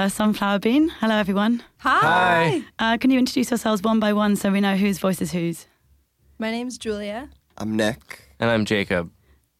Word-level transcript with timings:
Uh, 0.00 0.08
Sunflower 0.08 0.60
Bean. 0.60 0.88
Hello, 0.88 1.14
everyone. 1.14 1.62
Hi. 1.78 2.62
Uh, 2.78 2.96
can 2.96 3.10
you 3.10 3.18
introduce 3.18 3.50
yourselves 3.50 3.82
one 3.82 4.00
by 4.00 4.14
one 4.14 4.34
so 4.34 4.50
we 4.50 4.60
know 4.60 4.74
whose 4.74 4.98
voice 4.98 5.20
is 5.20 5.32
whose? 5.32 5.66
My 6.38 6.50
name's 6.50 6.78
Julia. 6.78 7.28
I'm 7.58 7.76
Nick. 7.76 8.30
And 8.38 8.48
I'm 8.48 8.64
Jacob. 8.64 9.10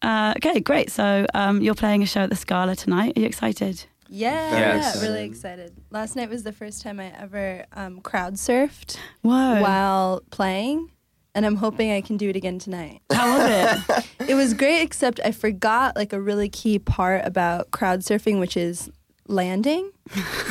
Uh, 0.01 0.33
okay, 0.37 0.59
great. 0.59 0.89
So 0.89 1.27
um, 1.35 1.61
you're 1.61 1.75
playing 1.75 2.01
a 2.01 2.07
show 2.07 2.21
at 2.21 2.31
the 2.31 2.35
Scala 2.35 2.75
tonight. 2.75 3.15
Are 3.15 3.19
you 3.19 3.27
excited? 3.27 3.85
Yeah, 4.09 4.49
Very 4.49 4.79
yeah, 4.79 5.01
really 5.01 5.25
excited. 5.25 5.73
Last 5.91 6.15
night 6.15 6.29
was 6.29 6.41
the 6.41 6.51
first 6.51 6.81
time 6.81 6.99
I 6.99 7.13
ever 7.19 7.65
um, 7.73 8.01
crowd 8.01 8.33
surfed 8.33 8.97
Whoa. 9.21 9.61
while 9.61 10.23
playing, 10.31 10.91
and 11.35 11.45
I'm 11.45 11.55
hoping 11.55 11.91
I 11.91 12.01
can 12.01 12.17
do 12.17 12.29
it 12.29 12.35
again 12.35 12.57
tonight. 12.57 13.01
How 13.11 13.37
was 13.37 13.79
it? 13.87 14.05
it 14.29 14.33
was 14.33 14.55
great, 14.55 14.81
except 14.81 15.19
I 15.23 15.31
forgot 15.31 15.95
like 15.95 16.13
a 16.13 16.19
really 16.19 16.49
key 16.49 16.79
part 16.79 17.25
about 17.25 17.69
crowd 17.69 17.99
surfing, 17.99 18.39
which 18.39 18.57
is 18.57 18.89
landing. 19.31 19.91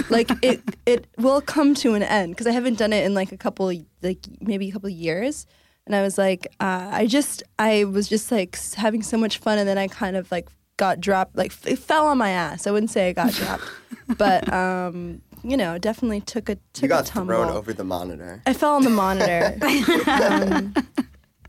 like 0.09 0.31
it, 0.43 0.61
it 0.87 1.07
will 1.19 1.41
come 1.41 1.75
to 1.77 1.95
an 1.95 2.03
end 2.03 2.33
because 2.33 2.47
I 2.47 2.53
haven't 2.53 2.79
done 2.79 2.93
it 2.93 3.05
in 3.05 3.15
like 3.15 3.33
a 3.33 3.37
couple, 3.37 3.73
like 4.03 4.19
maybe 4.41 4.69
a 4.69 4.73
couple 4.73 4.89
years. 4.89 5.47
And 5.87 5.97
I 5.97 6.03
was 6.03 6.19
like, 6.19 6.47
uh, 6.61 6.89
I 6.93 7.07
just, 7.07 7.43
I 7.59 7.85
was 7.85 8.09
just 8.09 8.31
like 8.31 8.59
having 8.75 9.03
so 9.03 9.17
much 9.17 9.39
fun, 9.39 9.59
and 9.59 9.69
then 9.69 9.79
I 9.79 9.89
kind 9.89 10.17
of 10.17 10.31
like 10.31 10.49
got 10.77 11.01
dropped, 11.01 11.37
like 11.37 11.51
f- 11.53 11.67
it 11.67 11.79
fell 11.79 12.07
on 12.07 12.19
my 12.19 12.31
ass. 12.31 12.67
I 12.67 12.71
wouldn't 12.71 12.91
say 12.91 13.09
I 13.09 13.13
got 13.13 13.33
dropped, 13.33 13.65
but 14.19 14.53
um, 14.53 15.21
you 15.43 15.57
know, 15.57 15.79
definitely 15.79 16.21
took 16.21 16.49
a 16.49 16.57
took 16.75 16.83
You 16.83 16.89
got 16.89 17.09
a 17.09 17.13
tumble. 17.13 17.35
thrown 17.35 17.49
over 17.51 17.73
the 17.73 17.83
monitor. 17.85 18.41
I 18.47 18.53
fell 18.53 18.75
on 18.77 18.85
the 18.85 18.91
monitor. 18.91 19.59
um, 20.07 20.75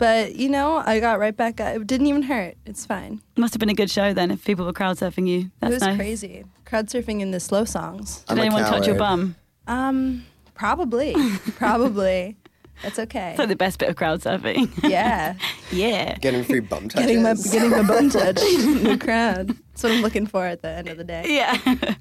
but 0.02 0.36
you 0.36 0.50
know, 0.50 0.82
I 0.84 1.00
got 1.00 1.20
right 1.20 1.38
back 1.38 1.62
up. 1.62 1.76
It 1.76 1.86
didn't 1.86 2.08
even 2.08 2.24
hurt. 2.24 2.56
It's 2.66 2.88
fine. 2.88 3.22
Must 3.38 3.54
have 3.54 3.60
been 3.60 3.70
a 3.70 3.76
good 3.76 3.92
show 3.92 4.14
then 4.16 4.32
if 4.32 4.44
people 4.44 4.66
were 4.66 4.74
crowd 4.74 4.98
surfing 4.98 5.28
you. 5.28 5.52
That's 5.60 5.72
it 5.72 5.76
was 5.76 5.84
nice. 5.84 5.96
crazy. 5.96 6.44
Crowd 6.66 6.88
surfing 6.88 7.22
in 7.22 7.30
the 7.30 7.40
slow 7.40 7.66
songs. 7.66 8.22
Did 8.22 8.32
I'm 8.32 8.38
a 8.40 8.42
anyone 8.42 8.64
touch 8.64 8.88
your 8.88 8.96
bum? 8.96 9.36
Um, 9.68 10.26
probably, 10.56 11.16
probably. 11.56 12.36
That's 12.82 12.98
okay. 12.98 13.30
It's 13.30 13.40
like 13.40 13.50
the 13.50 13.56
best 13.56 13.78
bit 13.78 13.90
of 13.90 13.96
crowd 13.96 14.22
surfing. 14.22 14.72
Yeah, 14.90 15.36
yeah. 15.72 16.18
Getting 16.18 16.46
free 16.46 16.62
bum 16.62 16.90
touches. 16.90 17.06
getting 17.06 17.22
my 17.22 17.36
getting 17.36 17.70
my 17.70 17.84
bum 17.84 18.10
touched 18.10 18.42
in 18.42 18.84
the 18.84 18.98
crowd. 18.98 19.50
That's 19.50 19.84
what 19.84 19.92
I'm 19.92 20.02
looking 20.02 20.26
for 20.26 20.48
at 20.48 20.64
the 20.64 20.70
end 20.70 20.88
of 20.88 20.98
the 20.98 21.04
day. 21.04 21.26
Yeah. 21.28 21.94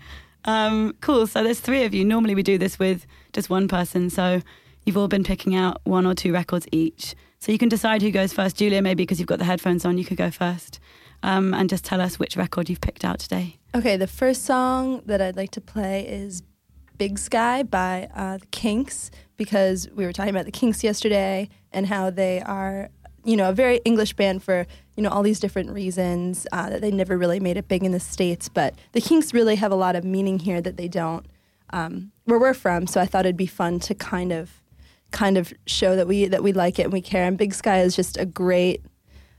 um, 0.47 0.95
cool. 1.03 1.27
So 1.27 1.45
there's 1.45 1.61
three 1.61 1.85
of 1.85 1.93
you. 1.93 2.07
Normally 2.07 2.35
we 2.35 2.43
do 2.43 2.57
this 2.57 2.79
with 2.79 3.07
just 3.35 3.51
one 3.51 3.69
person. 3.69 4.09
So 4.09 4.41
you've 4.87 4.97
all 4.97 5.07
been 5.07 5.23
picking 5.23 5.55
out 5.55 5.83
one 5.85 6.07
or 6.07 6.15
two 6.15 6.33
records 6.33 6.67
each. 6.73 7.15
So 7.41 7.53
you 7.53 7.59
can 7.59 7.71
decide 7.71 8.03
who 8.03 8.11
goes 8.11 8.35
first. 8.35 8.57
Julia, 8.57 8.83
maybe 8.83 9.03
because 9.03 9.19
you've 9.19 9.27
got 9.27 9.39
the 9.39 9.47
headphones 9.47 9.87
on, 9.87 9.97
you 9.97 10.05
could 10.05 10.19
go 10.19 10.31
first. 10.31 10.79
Um, 11.23 11.55
and 11.55 11.71
just 11.71 11.85
tell 11.85 12.01
us 12.01 12.19
which 12.19 12.37
record 12.37 12.69
you've 12.69 12.81
picked 12.81 13.05
out 13.05 13.19
today. 13.19 13.57
Okay, 13.75 13.97
the 13.97 14.07
first 14.07 14.45
song 14.45 15.03
that 15.07 15.23
I'd 15.23 15.37
like 15.37 15.51
to 15.53 15.61
play 15.61 16.07
is 16.07 16.43
Big 16.99 17.19
Sky 17.19 17.63
by 17.63 18.09
uh, 18.15 18.39
the 18.39 18.47
Kinks 18.47 19.11
because 19.39 19.89
we 19.95 20.05
were 20.05 20.13
talking 20.13 20.31
about 20.31 20.45
the 20.45 20.51
Kinks 20.51 20.85
yesterday 20.85 21.49
and 21.73 21.87
how 21.87 22.11
they 22.11 22.43
are, 22.43 22.91
you 23.25 23.37
know, 23.37 23.49
a 23.49 23.53
very 23.55 23.81
English 23.87 24.15
band 24.15 24.43
for, 24.43 24.67
you 24.97 25.03
know, 25.03 25.09
all 25.09 25.23
these 25.23 25.41
different 25.41 25.71
reasons 25.71 26.47
uh, 26.53 26.69
that 26.69 26.83
they 26.83 26.91
never 26.91 27.17
really 27.17 27.41
made 27.41 27.57
it 27.57 27.69
big 27.69 27.85
in 27.85 27.93
the 27.93 28.01
States. 28.01 28.51
But 28.51 28.75
the 28.93 29.01
Kinks 29.01 29.33
really 29.33 29.57
have 29.57 29.73
a 29.73 29.77
lot 29.77 29.97
of 29.97 30.05
meaning 30.05 30.41
here 30.41 30.61
that 30.61 30.77
they 30.77 30.89
don't 30.89 31.25
um, 31.71 32.13
where 32.25 32.39
we're 32.39 32.55
from. 32.55 32.87
So 32.87 33.01
I 33.01 33.07
thought 33.07 33.25
it'd 33.25 33.37
be 33.37 33.47
fun 33.47 33.81
to 33.81 33.95
kind 33.95 34.31
of 34.31 34.60
kind 35.11 35.37
of 35.37 35.53
show 35.67 35.97
that 35.97 36.07
we 36.07 36.27
that 36.27 36.43
we 36.43 36.53
like 36.53 36.79
it 36.79 36.85
and 36.85 36.93
we 36.93 37.01
care. 37.01 37.25
And 37.25 37.37
Big 37.37 37.55
Sky 37.55 37.81
is 37.81 37.97
just 37.97 38.17
a 38.17 38.27
great 38.27 38.85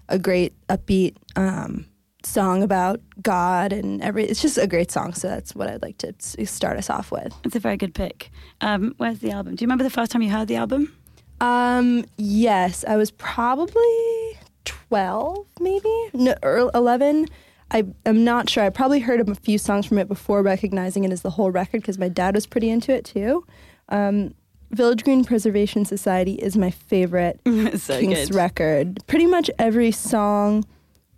a 0.09 0.19
great 0.19 0.53
upbeat 0.67 1.15
um, 1.35 1.85
song 2.23 2.63
about 2.63 2.99
God 3.21 3.73
and 3.73 4.01
every. 4.01 4.25
It's 4.25 4.41
just 4.41 4.57
a 4.57 4.67
great 4.67 4.91
song. 4.91 5.13
So 5.13 5.27
that's 5.27 5.55
what 5.55 5.69
I'd 5.69 5.81
like 5.81 5.97
to 5.99 6.13
start 6.45 6.77
us 6.77 6.89
off 6.89 7.11
with. 7.11 7.33
It's 7.43 7.55
a 7.55 7.59
very 7.59 7.77
good 7.77 7.93
pick. 7.93 8.29
Um, 8.61 8.93
where's 8.97 9.19
the 9.19 9.31
album? 9.31 9.55
Do 9.55 9.63
you 9.63 9.67
remember 9.67 9.83
the 9.83 9.89
first 9.89 10.11
time 10.11 10.21
you 10.21 10.29
heard 10.29 10.47
the 10.47 10.57
album? 10.57 10.95
Um, 11.39 12.05
yes, 12.17 12.85
I 12.87 12.97
was 12.97 13.11
probably 13.11 14.37
twelve, 14.65 15.47
maybe 15.59 15.89
no, 16.13 16.35
eleven. 16.73 17.27
I 17.71 17.85
am 18.05 18.25
not 18.25 18.49
sure. 18.49 18.63
I 18.63 18.69
probably 18.69 18.99
heard 18.99 19.27
a 19.27 19.33
few 19.33 19.57
songs 19.57 19.85
from 19.85 19.97
it 19.97 20.09
before 20.09 20.43
recognizing 20.43 21.05
it 21.05 21.11
as 21.11 21.21
the 21.21 21.29
whole 21.29 21.51
record 21.51 21.81
because 21.81 21.97
my 21.97 22.09
dad 22.09 22.35
was 22.35 22.45
pretty 22.45 22.69
into 22.69 22.93
it 22.93 23.05
too. 23.05 23.45
Um, 23.87 24.35
Village 24.71 25.03
Green 25.03 25.23
Preservation 25.25 25.85
Society 25.85 26.33
is 26.33 26.57
my 26.57 26.71
favorite 26.71 27.39
it's 27.45 27.83
so 27.85 27.99
Kinks 27.99 28.27
good. 28.27 28.35
record. 28.35 28.99
Pretty 29.07 29.27
much 29.27 29.49
every 29.59 29.91
song 29.91 30.63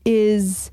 is 0.06 0.72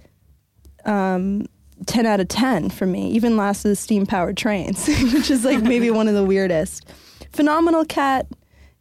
um, 0.85 1.47
10 1.87 2.07
out 2.07 2.21
of 2.21 2.29
10 2.29 2.71
for 2.71 2.87
me, 2.87 3.11
even 3.11 3.37
Last 3.37 3.65
of 3.65 3.69
the 3.71 3.77
Steam 3.77 4.07
Powered 4.07 4.37
Trains, 4.37 4.87
which 5.13 5.31
is 5.31 5.45
like 5.45 5.63
maybe 5.63 5.91
one 5.91 6.09
of 6.09 6.15
the 6.15 6.25
weirdest. 6.25 6.87
Phenomenal 7.33 7.85
Cat, 7.85 8.27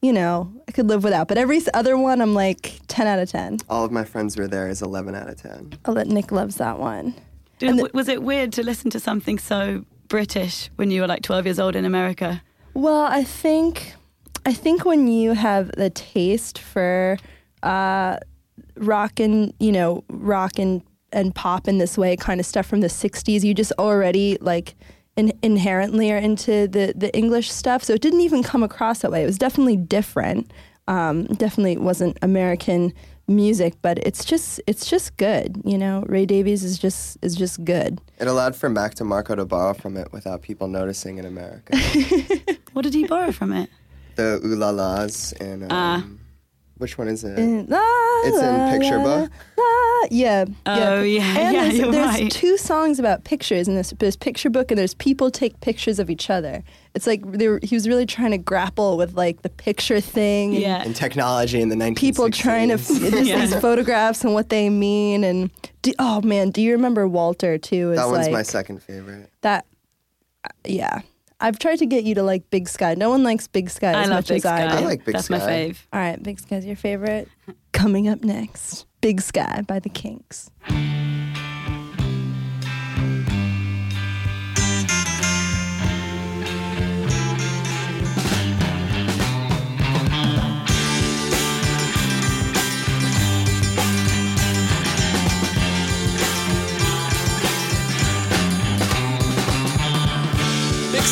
you 0.02 0.14
know, 0.14 0.52
I 0.68 0.72
could 0.72 0.88
live 0.88 1.04
without, 1.04 1.28
but 1.28 1.38
every 1.38 1.62
other 1.74 1.98
one 1.98 2.22
I'm 2.22 2.34
like 2.34 2.80
10 2.88 3.06
out 3.06 3.20
of 3.20 3.30
10. 3.30 3.60
All 3.70 3.84
of 3.86 3.92
my 3.92 4.06
friends 4.06 4.38
were 4.38 4.48
there 4.48 4.70
is 4.70 4.81
11 4.81 5.14
out 5.14 5.30
of 5.30 5.36
10. 5.42 5.74
I'll 5.86 5.94
let 5.94 6.08
Nick 6.08 6.31
loves 6.31 6.56
that 6.56 6.80
one. 6.80 7.14
Did- 7.60 7.78
the- 7.78 7.92
was 7.94 8.08
it 8.08 8.24
weird 8.24 8.54
to 8.54 8.64
listen 8.64 8.90
to 8.92 9.00
something 9.00 9.38
so 9.38 9.84
British 10.08 10.70
when 10.78 10.90
you 10.90 11.02
were 11.02 11.08
like 11.08 11.22
12 11.22 11.46
years 11.46 11.60
old 11.60 11.76
in 11.76 11.84
America? 11.86 12.42
Well, 12.79 13.03
I 13.12 13.25
think 13.25 13.94
I 14.45 14.53
think 14.53 14.85
when 14.85 15.09
you 15.09 15.34
have 15.34 15.69
the 15.73 15.90
taste 15.90 16.59
for 16.59 17.17
uh, 17.62 18.19
rock 18.78 19.19
and 19.19 19.53
you 19.59 19.73
know 19.73 20.06
rock 20.07 20.57
and 20.57 20.81
and 21.12 21.35
pop 21.35 21.68
in 21.68 21.78
this 21.79 21.97
way, 21.97 22.16
kind 22.16 22.39
of 22.39 22.45
stuff 22.45 22.66
from 22.66 22.79
the 22.79 22.88
'60s, 22.88 23.44
you 23.44 23.53
just 23.53 23.73
already 23.78 24.38
like 24.39 24.75
in, 25.18 25.34
inherently 25.44 26.09
are 26.09 26.18
into 26.18 26.69
the 26.69 26.94
the 26.95 27.13
English 27.13 27.51
stuff. 27.51 27.84
So 27.84 27.95
it 27.95 28.01
didn't 28.01 28.22
even 28.22 28.44
come 28.44 28.63
across 28.63 29.00
that 29.00 29.12
way. 29.12 29.23
It 29.23 29.25
was 29.25 29.38
definitely 29.38 29.75
different. 29.75 30.50
Um, 30.88 31.25
definitely 31.25 31.75
wasn't 31.75 32.18
American 32.22 32.94
music, 33.29 33.75
but 33.81 34.00
it's 34.00 34.25
just 34.25 34.59
it's 34.67 34.90
just 34.90 35.16
good. 35.17 35.62
You 35.63 35.78
know, 35.78 36.03
Ray 36.07 36.25
Davies 36.25 36.63
is 36.63 36.78
just 36.79 37.17
is 37.22 37.35
just 37.35 37.63
good. 37.63 38.01
It 38.19 38.28
allowed 38.28 38.56
for 38.56 38.69
Mac 38.69 38.95
DeMarco 38.95 39.35
to 39.35 39.45
borrow 39.45 39.73
from 39.73 39.95
it 39.97 40.12
without 40.12 40.41
people 40.41 40.67
noticing 40.67 41.17
in 41.17 41.25
America. 41.25 41.78
What 42.73 42.84
did 42.84 42.94
he 42.94 43.07
borrow 43.07 43.31
from 43.31 43.51
it? 43.53 43.69
the 44.16 44.39
Ooh 44.45 44.56
La 44.56 44.69
Las 44.69 45.31
and 45.34 45.63
um, 45.63 45.69
Ah. 45.72 46.03
Which 46.79 46.97
one 46.97 47.07
is 47.07 47.23
it? 47.23 47.38
La, 47.69 47.79
It's 48.23 48.38
in 48.38 48.79
Picture 48.79 48.97
la, 48.97 49.03
Book? 49.03 49.31
la. 49.57 50.07
Yeah. 50.12 50.45
Oh, 50.66 51.01
yeah, 51.03 51.22
And 51.38 51.53
yeah, 51.53 51.62
there's, 51.63 51.78
you're 51.78 51.91
there's 51.91 52.07
right. 52.22 52.31
two 52.31 52.57
songs 52.57 53.00
about 53.00 53.23
pictures 53.25 53.67
in 53.67 53.75
this. 53.75 53.94
There's 54.00 54.16
Picture 54.16 54.50
Book 54.50 54.72
and 54.72 54.78
there's 54.78 54.94
People 54.95 55.29
Take 55.29 55.59
Pictures 55.62 56.00
of 56.00 56.09
Each 56.09 56.29
Other. 56.29 56.63
It's 56.95 57.06
like 57.06 57.29
they 57.31 57.47
were, 57.50 57.59
he 57.62 57.75
was 57.75 57.88
really 57.88 58.06
trying 58.06 58.31
to 58.31 58.38
grapple 58.38 58.97
with 58.97 59.13
like 59.16 59.41
the 59.44 59.50
picture 59.50 60.00
thing. 60.01 60.53
and 60.56 60.62
Yeah. 60.63 60.81
And 60.81 60.95
technology 60.95 61.62
in 61.62 61.69
the 61.69 61.75
1960s. 61.75 61.95
People 61.97 62.29
trying 62.31 62.69
to 62.69 62.73
f- 62.75 62.88
just 62.88 63.25
Yeah. 63.28 63.39
these 63.41 63.56
photographs 63.59 64.23
and 64.23 64.34
what 64.34 64.50
they 64.50 64.69
mean 64.69 65.23
and 65.23 65.51
do, 65.81 65.94
oh 66.00 66.22
man, 66.22 66.50
do 66.50 66.62
you 66.62 66.72
remember 66.72 67.07
Walter 67.07 67.57
too? 67.57 67.91
Is 67.91 67.97
That 68.00 68.07
one's 68.07 68.25
like, 68.28 68.31
my 68.34 68.41
second 68.44 68.81
favorite. 68.81 69.29
that. 69.41 69.66
uh, 70.45 70.50
Yeah, 70.66 71.01
I've 71.41 71.57
tried 71.59 71.79
to 71.79 71.85
get 71.85 72.03
you 72.03 72.16
to 72.16 72.23
like 72.23 72.50
Big 72.50 72.67
Sky. 72.67 72.95
No 72.95 73.09
one 73.09 73.23
likes 73.23 73.47
Big 73.47 73.69
Sky 73.69 73.91
I 73.91 74.01
as 74.03 74.09
love 74.09 74.17
much 74.17 74.27
Big 74.30 74.38
as 74.38 74.45
I 74.45 74.68
do. 74.68 74.75
I 74.75 74.80
like 74.81 75.06
Big 75.06 75.15
That's 75.15 75.30
my 75.30 75.39
Sky. 75.39 75.69
fave. 75.69 75.77
All 75.94 76.00
right, 76.00 76.21
Big 76.21 76.39
Sky's 76.39 76.65
your 76.65 76.75
favorite. 76.75 77.30
Coming 77.71 78.07
up 78.09 78.24
next, 78.24 78.86
Big 79.01 79.21
Sky 79.21 79.62
by 79.68 79.80
the 79.80 79.89
Kinks. 79.89 80.51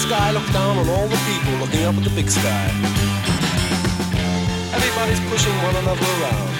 sky, 0.07 0.31
look 0.31 0.47
down 0.53 0.77
on 0.77 0.87
all 0.87 1.07
the 1.07 1.19
people 1.27 1.53
looking 1.59 1.83
up 1.83 1.93
at 1.95 2.03
the 2.03 2.09
big 2.11 2.29
sky. 2.29 2.67
Everybody's 4.71 5.19
pushing 5.29 5.55
one 5.67 5.75
another 5.83 6.07
around. 6.15 6.51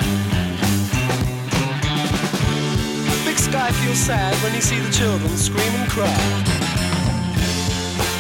The 3.08 3.20
big 3.24 3.40
sky 3.40 3.72
feels 3.80 4.00
sad 4.00 4.36
when 4.44 4.54
you 4.54 4.60
see 4.60 4.80
the 4.80 4.92
children 4.92 5.32
scream 5.38 5.74
and 5.80 5.90
cry. 5.90 6.24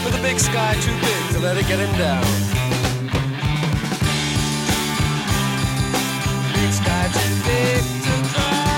But 0.03 0.13
the 0.15 0.21
big 0.21 0.39
sky 0.39 0.75
too 0.85 0.95
big 1.07 1.21
to 1.33 1.39
let 1.39 1.57
it 1.57 1.67
get 1.67 1.79
him 1.79 1.93
down. 1.97 2.23
Big 6.55 6.71
sky 6.71 7.03
too 7.17 7.33
big 7.49 7.83
to 8.05 8.13
cry. 8.31 8.77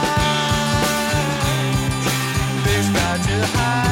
Big 2.66 2.84
sky 2.90 3.18
too 3.28 3.44
high. 3.58 3.89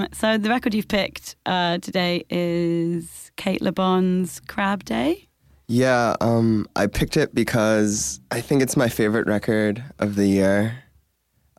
Um, 0.00 0.08
so 0.12 0.38
the 0.38 0.48
record 0.48 0.72
you've 0.72 0.88
picked 0.88 1.36
uh, 1.44 1.78
today 1.78 2.24
is 2.30 3.30
Cate 3.36 3.60
Le 3.60 3.72
Bon's 3.72 4.40
Crab 4.40 4.84
Day. 4.84 5.28
Yeah, 5.68 6.16
um, 6.22 6.66
I 6.74 6.86
picked 6.86 7.16
it 7.16 7.34
because 7.34 8.20
I 8.30 8.40
think 8.40 8.62
it's 8.62 8.76
my 8.76 8.88
favorite 8.88 9.26
record 9.26 9.84
of 9.98 10.16
the 10.16 10.26
year. 10.26 10.84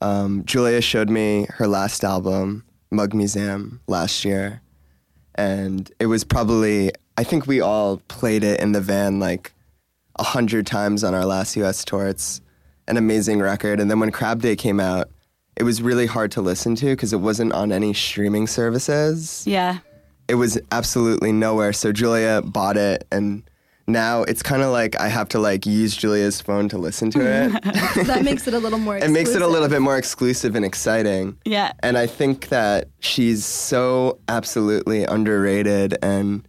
Um, 0.01 0.43
Julia 0.45 0.81
showed 0.81 1.09
me 1.09 1.45
her 1.49 1.67
last 1.67 2.03
album, 2.03 2.65
Mug 2.89 3.13
Museum, 3.13 3.79
last 3.87 4.25
year. 4.25 4.61
And 5.35 5.91
it 5.99 6.07
was 6.07 6.23
probably, 6.23 6.91
I 7.17 7.23
think 7.23 7.45
we 7.45 7.61
all 7.61 7.97
played 8.07 8.43
it 8.43 8.59
in 8.59 8.71
the 8.71 8.81
van 8.81 9.19
like 9.19 9.53
a 10.17 10.23
hundred 10.23 10.65
times 10.65 11.03
on 11.03 11.13
our 11.13 11.25
last 11.25 11.55
US 11.57 11.85
tour. 11.85 12.07
It's 12.07 12.41
an 12.87 12.97
amazing 12.97 13.39
record. 13.39 13.79
And 13.79 13.89
then 13.89 13.99
when 13.99 14.11
Crab 14.11 14.41
Day 14.41 14.55
came 14.55 14.79
out, 14.79 15.09
it 15.61 15.63
was 15.63 15.79
really 15.81 16.07
hard 16.07 16.31
to 16.31 16.41
listen 16.41 16.75
to 16.77 16.87
because 16.87 17.13
it 17.13 17.19
wasn't 17.21 17.53
on 17.53 17.71
any 17.71 17.93
streaming 17.93 18.47
services 18.47 19.43
Yeah. 19.45 19.77
it 20.27 20.35
was 20.35 20.57
absolutely 20.71 21.31
nowhere. 21.31 21.71
So 21.73 21.91
Julia 21.91 22.41
bought 22.41 22.77
it, 22.77 23.05
and 23.11 23.43
now 23.87 24.23
it's 24.23 24.41
kind 24.41 24.61
of 24.63 24.71
like 24.71 24.99
I 24.99 25.07
have 25.09 25.27
to 25.29 25.39
like 25.39 25.65
use 25.67 25.95
Julia's 25.95 26.41
phone 26.41 26.67
to 26.69 26.77
listen 26.79 27.11
to 27.11 27.19
it. 27.19 27.51
that 28.07 28.23
makes 28.23 28.47
it 28.47 28.53
a 28.55 28.59
little 28.59 28.79
more. 28.79 28.97
it 29.07 29.11
makes 29.11 29.31
it 29.35 29.41
a 29.43 29.47
little 29.47 29.67
bit 29.69 29.81
more 29.81 29.97
exclusive 29.97 30.55
and 30.55 30.65
exciting. 30.65 31.37
Yeah. 31.45 31.73
And 31.83 31.95
I 31.97 32.07
think 32.07 32.47
that 32.49 32.87
she's 32.99 33.45
so 33.45 34.17
absolutely 34.29 35.03
underrated, 35.03 35.97
and 36.01 36.47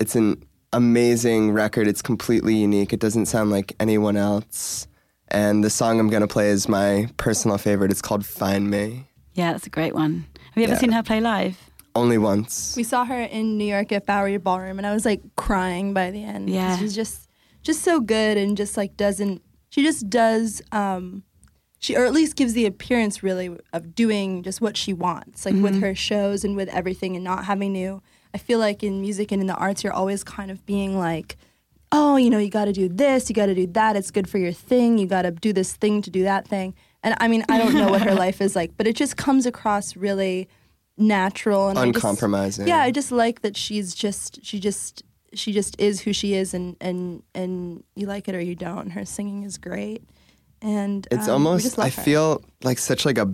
it's 0.00 0.14
an 0.16 0.42
amazing 0.72 1.52
record. 1.52 1.86
It's 1.88 2.02
completely 2.02 2.56
unique. 2.56 2.92
It 2.92 3.00
doesn't 3.00 3.26
sound 3.26 3.50
like 3.50 3.74
anyone 3.80 4.16
else. 4.18 4.86
And 5.30 5.62
the 5.62 5.70
song 5.70 6.00
I'm 6.00 6.08
going 6.08 6.22
to 6.22 6.28
play 6.28 6.48
is 6.50 6.68
my 6.68 7.08
personal 7.16 7.58
favorite. 7.58 7.90
It's 7.90 8.02
called 8.02 8.24
Find 8.24 8.70
Me. 8.70 9.06
Yeah, 9.34 9.52
that's 9.52 9.66
a 9.66 9.70
great 9.70 9.94
one. 9.94 10.26
Have 10.52 10.56
you 10.56 10.64
ever 10.64 10.72
Yeah. 10.72 10.78
seen 10.78 10.92
her 10.92 11.02
play 11.02 11.20
live? 11.20 11.70
Only 11.94 12.18
once. 12.18 12.74
We 12.76 12.82
saw 12.84 13.04
her 13.04 13.20
in 13.22 13.58
New 13.58 13.64
York 13.64 13.92
at 13.92 14.06
Bowery 14.06 14.36
Ballroom, 14.38 14.78
and 14.78 14.86
I 14.86 14.92
was 14.94 15.04
like 15.04 15.20
crying 15.36 15.92
by 15.94 16.10
the 16.10 16.22
end. 16.24 16.48
Yeah. 16.50 16.76
she's 16.76 16.94
just 16.94 17.28
just 17.62 17.82
so 17.82 18.00
good, 18.00 18.36
and 18.36 18.56
just 18.56 18.76
like 18.76 18.96
doesn't 18.96 19.42
she 19.70 19.82
just 19.82 20.08
does 20.08 20.62
um, 20.72 21.24
she 21.80 21.96
or 21.96 22.04
at 22.04 22.12
least 22.12 22.36
gives 22.36 22.52
the 22.54 22.66
appearance 22.66 23.22
really 23.22 23.50
of 23.72 23.94
doing 23.94 24.42
just 24.42 24.60
what 24.60 24.76
she 24.76 24.92
wants, 24.92 25.44
like 25.44 25.56
with 25.56 25.80
her 25.80 25.94
shows 25.94 26.44
and 26.44 26.56
with 26.56 26.68
everything, 26.68 27.14
and 27.16 27.24
not 27.24 27.44
having 27.44 27.74
to. 27.74 28.00
I 28.32 28.38
feel 28.38 28.58
like 28.58 28.82
in 28.82 29.00
music 29.00 29.32
and 29.32 29.40
in 29.40 29.46
the 29.46 29.54
arts, 29.56 29.82
you're 29.82 29.92
always 29.92 30.22
kind 30.22 30.50
of 30.50 30.64
being 30.66 30.98
like, 30.98 31.36
oh, 31.92 32.16
you 32.16 32.28
know, 32.30 32.38
you 32.38 32.50
got 32.50 32.66
to 32.66 32.72
do 32.72 32.88
this, 32.88 33.28
you 33.28 33.34
got 33.34 33.46
to 33.46 33.54
do 33.54 33.66
that. 33.68 33.96
It's 33.96 34.10
good 34.10 34.28
for 34.28 34.38
your 34.38 34.52
thing. 34.52 34.98
You 34.98 35.06
got 35.06 35.22
to 35.22 35.30
do 35.30 35.52
this 35.52 35.74
thing 35.74 36.02
to 36.02 36.10
do 36.10 36.22
that 36.24 36.46
thing. 36.46 36.74
And 37.02 37.14
I 37.20 37.28
mean, 37.28 37.44
I 37.48 37.58
don't 37.58 37.74
know 37.74 37.88
what 37.88 38.02
her 38.02 38.14
life 38.26 38.40
is 38.40 38.54
like, 38.56 38.72
but 38.76 38.86
it 38.86 38.96
just 38.96 39.16
comes 39.16 39.46
across 39.46 39.96
really 39.96 40.48
natural 40.96 41.68
and 41.68 41.78
I 41.78 41.84
just- 41.86 41.96
Uncompromising. 42.04 42.66
yeah, 42.68 42.78
I 42.80 42.90
just 42.90 43.12
like 43.12 43.42
that 43.42 43.56
she's 43.56 43.94
just 43.94 44.44
she 44.44 44.58
just 44.60 45.02
she 45.34 45.52
just 45.52 45.78
is 45.80 46.00
who 46.00 46.12
she 46.12 46.34
is, 46.34 46.54
and 46.54 46.74
and 46.80 47.22
and 47.34 47.84
you 47.94 48.06
like 48.06 48.28
it 48.28 48.34
or 48.34 48.40
you 48.40 48.54
don't. 48.54 48.90
Her 48.90 49.04
singing 49.04 49.42
is 49.42 49.58
great, 49.58 50.02
and 50.62 51.06
It's 51.10 51.28
um, 51.28 51.34
almost. 51.46 51.64
just 51.64 51.78
I 51.78 51.90
her. 51.90 52.02
feel 52.02 52.42
like 52.64 52.78
such 52.78 53.04
like 53.04 53.18
a. 53.18 53.32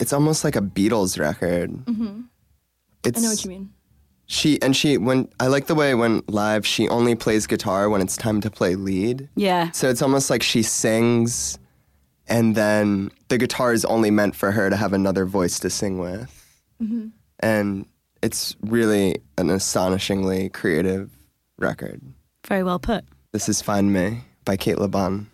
It's 0.00 0.12
almost 0.12 0.42
like 0.44 0.56
a 0.56 0.60
Beatles 0.62 1.18
record. 1.18 1.70
Mhm. 1.84 2.24
It's, 3.04 3.18
I 3.18 3.22
know 3.22 3.30
what 3.30 3.44
you 3.44 3.50
mean. 3.50 3.72
She 4.32 4.60
and 4.62 4.74
she 4.74 4.96
when 4.96 5.28
I 5.38 5.48
like 5.48 5.66
the 5.66 5.74
way 5.74 5.94
when 5.94 6.22
live 6.26 6.66
she 6.66 6.88
only 6.88 7.14
plays 7.14 7.46
guitar 7.46 7.90
when 7.90 8.00
it's 8.00 8.16
time 8.16 8.40
to 8.40 8.50
play 8.50 8.76
lead. 8.76 9.28
Yeah. 9.36 9.70
So 9.72 9.90
it's 9.90 10.00
almost 10.00 10.30
like 10.30 10.42
she 10.42 10.62
sings, 10.62 11.58
and 12.26 12.54
then 12.54 13.10
the 13.28 13.36
guitar 13.36 13.74
is 13.74 13.84
only 13.84 14.10
meant 14.10 14.34
for 14.34 14.50
her 14.50 14.70
to 14.70 14.76
have 14.76 14.94
another 14.94 15.26
voice 15.26 15.60
to 15.60 15.68
sing 15.68 15.98
with. 15.98 16.56
Mm-hmm. 16.82 17.08
And 17.40 17.84
it's 18.22 18.56
really 18.62 19.16
an 19.36 19.50
astonishingly 19.50 20.48
creative 20.48 21.10
record. 21.58 22.00
Very 22.46 22.62
well 22.62 22.78
put. 22.78 23.04
This 23.32 23.50
is 23.50 23.60
Find 23.60 23.92
Me 23.92 24.22
by 24.46 24.56
Cate 24.56 24.78
Le 24.78 24.88
Bon. 24.88 25.28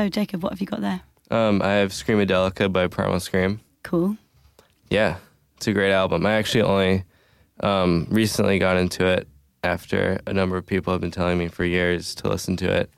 So 0.00 0.08
Jacob, 0.08 0.42
what 0.42 0.52
have 0.52 0.60
you 0.62 0.66
got 0.66 0.80
there? 0.80 1.02
Um, 1.30 1.60
I 1.62 1.72
have 1.72 1.90
Screamadelica 1.92 2.72
by 2.72 2.86
Primal 2.86 3.20
Scream. 3.20 3.60
Cool. 3.82 4.16
Yeah, 4.88 5.16
it's 5.58 5.66
a 5.68 5.72
great 5.74 5.92
album. 5.92 6.24
I 6.24 6.32
actually 6.32 6.62
only 6.62 7.04
um, 7.62 8.06
recently 8.10 8.58
got 8.58 8.78
into 8.78 9.04
it 9.06 9.28
after 9.62 10.18
a 10.26 10.32
number 10.32 10.56
of 10.56 10.64
people 10.64 10.92
have 10.94 11.02
been 11.02 11.10
telling 11.10 11.36
me 11.36 11.48
for 11.48 11.64
years 11.66 12.14
to 12.16 12.28
listen 12.28 12.56
to 12.56 12.72
it. 12.72 12.90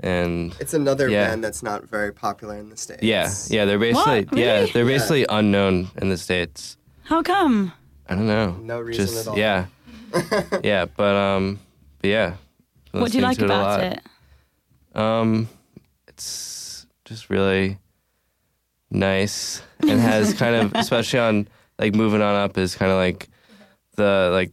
And 0.00 0.56
It's 0.58 0.72
another 0.74 1.08
Yeah. 1.10 1.28
band 1.28 1.44
that's 1.44 1.62
not 1.62 1.86
very 1.86 2.12
popular 2.12 2.56
in 2.56 2.70
the 2.70 2.76
states. 2.78 3.02
yeah, 3.02 3.30
yeah, 3.48 3.66
they're 3.66 3.78
basically 3.78 4.24
What? 4.24 4.38
yeah, 4.38 4.54
Really? 4.60 4.72
they're 4.72 4.84
Yeah. 4.88 4.96
basically 4.96 5.26
unknown 5.28 5.88
in 6.00 6.08
the 6.08 6.16
states. 6.16 6.78
How 7.04 7.22
come? 7.22 7.72
I 8.08 8.14
don't 8.14 8.26
know. 8.26 8.52
No 8.62 8.80
reason 8.80 9.04
Just 9.06 9.26
at 9.26 9.30
all. 9.30 9.38
yeah, 9.38 9.66
yeah, 10.64 10.86
but 10.86 11.14
um, 11.14 11.60
but 12.00 12.08
yeah. 12.08 12.34
What 12.92 13.12
do 13.12 13.18
you 13.18 13.22
like 13.22 13.36
to 13.38 13.42
a 13.42 13.46
about 13.46 13.80
it? 13.82 14.00
Um, 14.94 15.48
it's 16.22 16.86
just 17.04 17.30
really 17.30 17.78
nice 18.90 19.62
and 19.80 20.00
has 20.00 20.34
kind 20.42 20.54
of, 20.54 20.74
especially 20.74 21.18
on 21.18 21.48
like 21.78 21.94
moving 21.94 22.22
on 22.22 22.34
up, 22.34 22.56
is 22.58 22.74
kind 22.74 22.90
of 22.92 22.98
like 22.98 23.28
the 23.96 24.30
like 24.32 24.52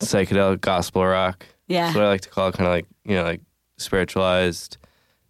psychedelic 0.00 0.60
gospel 0.60 1.04
rock. 1.04 1.44
Yeah. 1.66 1.86
That's 1.86 1.96
what 1.96 2.04
I 2.04 2.08
like 2.08 2.20
to 2.22 2.28
call 2.30 2.48
it, 2.48 2.54
kind 2.54 2.66
of 2.66 2.72
like 2.72 2.86
you 3.04 3.16
know 3.16 3.24
like 3.24 3.40
spiritualized 3.78 4.76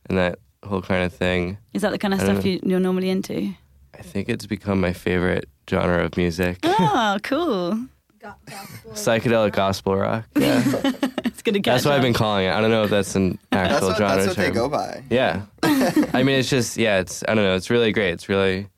and 0.08 0.18
that 0.18 0.38
whole 0.64 0.82
kind 0.82 1.04
of 1.04 1.12
thing. 1.12 1.58
Is 1.72 1.82
that 1.82 1.92
the 1.92 1.98
kind 1.98 2.14
of 2.14 2.20
I 2.20 2.24
stuff 2.24 2.44
know. 2.44 2.50
you, 2.50 2.60
you're 2.62 2.80
normally 2.80 3.10
into? 3.10 3.54
I 3.98 4.02
think 4.02 4.28
it's 4.28 4.46
become 4.46 4.80
my 4.80 4.92
favorite 4.92 5.48
genre 5.68 6.04
of 6.04 6.16
music. 6.16 6.58
Oh, 6.64 7.18
cool. 7.22 7.86
Psychedelic 8.92 9.52
gospel 9.52 9.96
rock. 9.96 10.26
Yeah, 10.36 10.62
It's 11.40 11.46
gonna 11.46 11.58
get. 11.58 11.72
that's 11.72 11.86
what 11.86 11.94
I've 11.94 12.02
been 12.02 12.12
calling 12.12 12.44
it. 12.44 12.50
I 12.50 12.60
don't 12.60 12.70
know 12.70 12.82
if 12.82 12.90
that's 12.90 13.14
an 13.14 13.38
That's 13.50 13.72
actual 13.72 13.88
what, 13.88 13.96
genre 13.96 14.16
that's 14.16 14.28
what 14.28 14.36
they 14.36 14.50
go 14.50 14.68
by. 14.68 15.02
Yeah. 15.08 15.46
I 15.62 16.22
mean, 16.22 16.38
it's 16.38 16.50
just, 16.50 16.76
yeah, 16.76 16.98
it's, 16.98 17.24
I 17.26 17.34
don't 17.34 17.44
know, 17.44 17.56
it's 17.56 17.70
really 17.70 17.92
great. 17.92 18.10
It's 18.10 18.28
really 18.28 18.68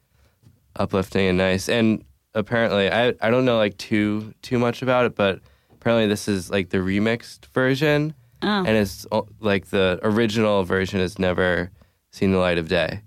uplifting 0.76 1.26
and 1.26 1.38
nice. 1.38 1.69
And 1.69 2.04
apparently, 2.35 2.88
I, 2.88 3.14
I 3.21 3.31
don't 3.31 3.45
know 3.45 3.57
like 3.57 3.76
too, 3.78 4.33
too 4.42 4.61
much 4.61 4.81
about 4.81 5.07
it, 5.07 5.16
but 5.16 5.40
apparently 5.73 6.07
this 6.07 6.28
is 6.28 6.50
like 6.50 6.69
the 6.71 6.78
remixed 6.78 7.47
version. 7.47 8.14
Oh. 8.42 8.47
And 8.64 8.69
it's 8.69 9.09
uh, 9.11 9.23
like 9.40 9.71
the 9.71 9.99
original 10.04 10.62
version 10.62 11.00
has 11.00 11.19
never 11.19 11.73
seen 12.12 12.31
the 12.31 12.38
light 12.38 12.59
of 12.59 12.69
day. 12.69 13.00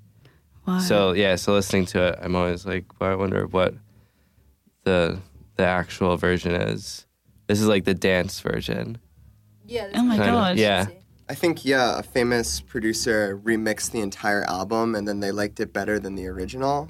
Wow. 0.68 0.80
So, 0.80 1.14
yeah, 1.14 1.38
so 1.38 1.54
listening 1.54 1.86
to 1.88 2.08
it, 2.08 2.20
I'm 2.22 2.36
always 2.36 2.66
like, 2.66 2.88
well, 3.00 3.10
I 3.10 3.16
wonder 3.16 3.48
what 3.48 3.74
the, 4.84 5.18
the 5.56 5.64
actual 5.64 6.18
version 6.18 6.54
is. 6.56 7.06
This 7.48 7.62
is 7.62 7.70
like 7.70 7.86
the 7.86 7.94
dance 7.94 8.42
version. 8.42 8.98
Yeah. 9.68 9.90
Oh 9.96 10.04
my 10.04 10.18
Kind 10.18 10.30
of, 10.30 10.36
god. 10.36 10.58
yeah. 10.58 10.86
I 11.28 11.34
think 11.34 11.66
yeah, 11.66 11.98
a 12.00 12.04
famous 12.04 12.62
producer 12.62 13.40
remixed 13.44 13.92
the 13.92 14.00
entire 14.02 14.44
album 14.44 14.94
and 14.96 15.08
then 15.08 15.20
they 15.22 15.32
liked 15.32 15.60
it 15.60 15.74
better 15.74 16.00
than 16.00 16.16
the 16.16 16.28
original. 16.28 16.90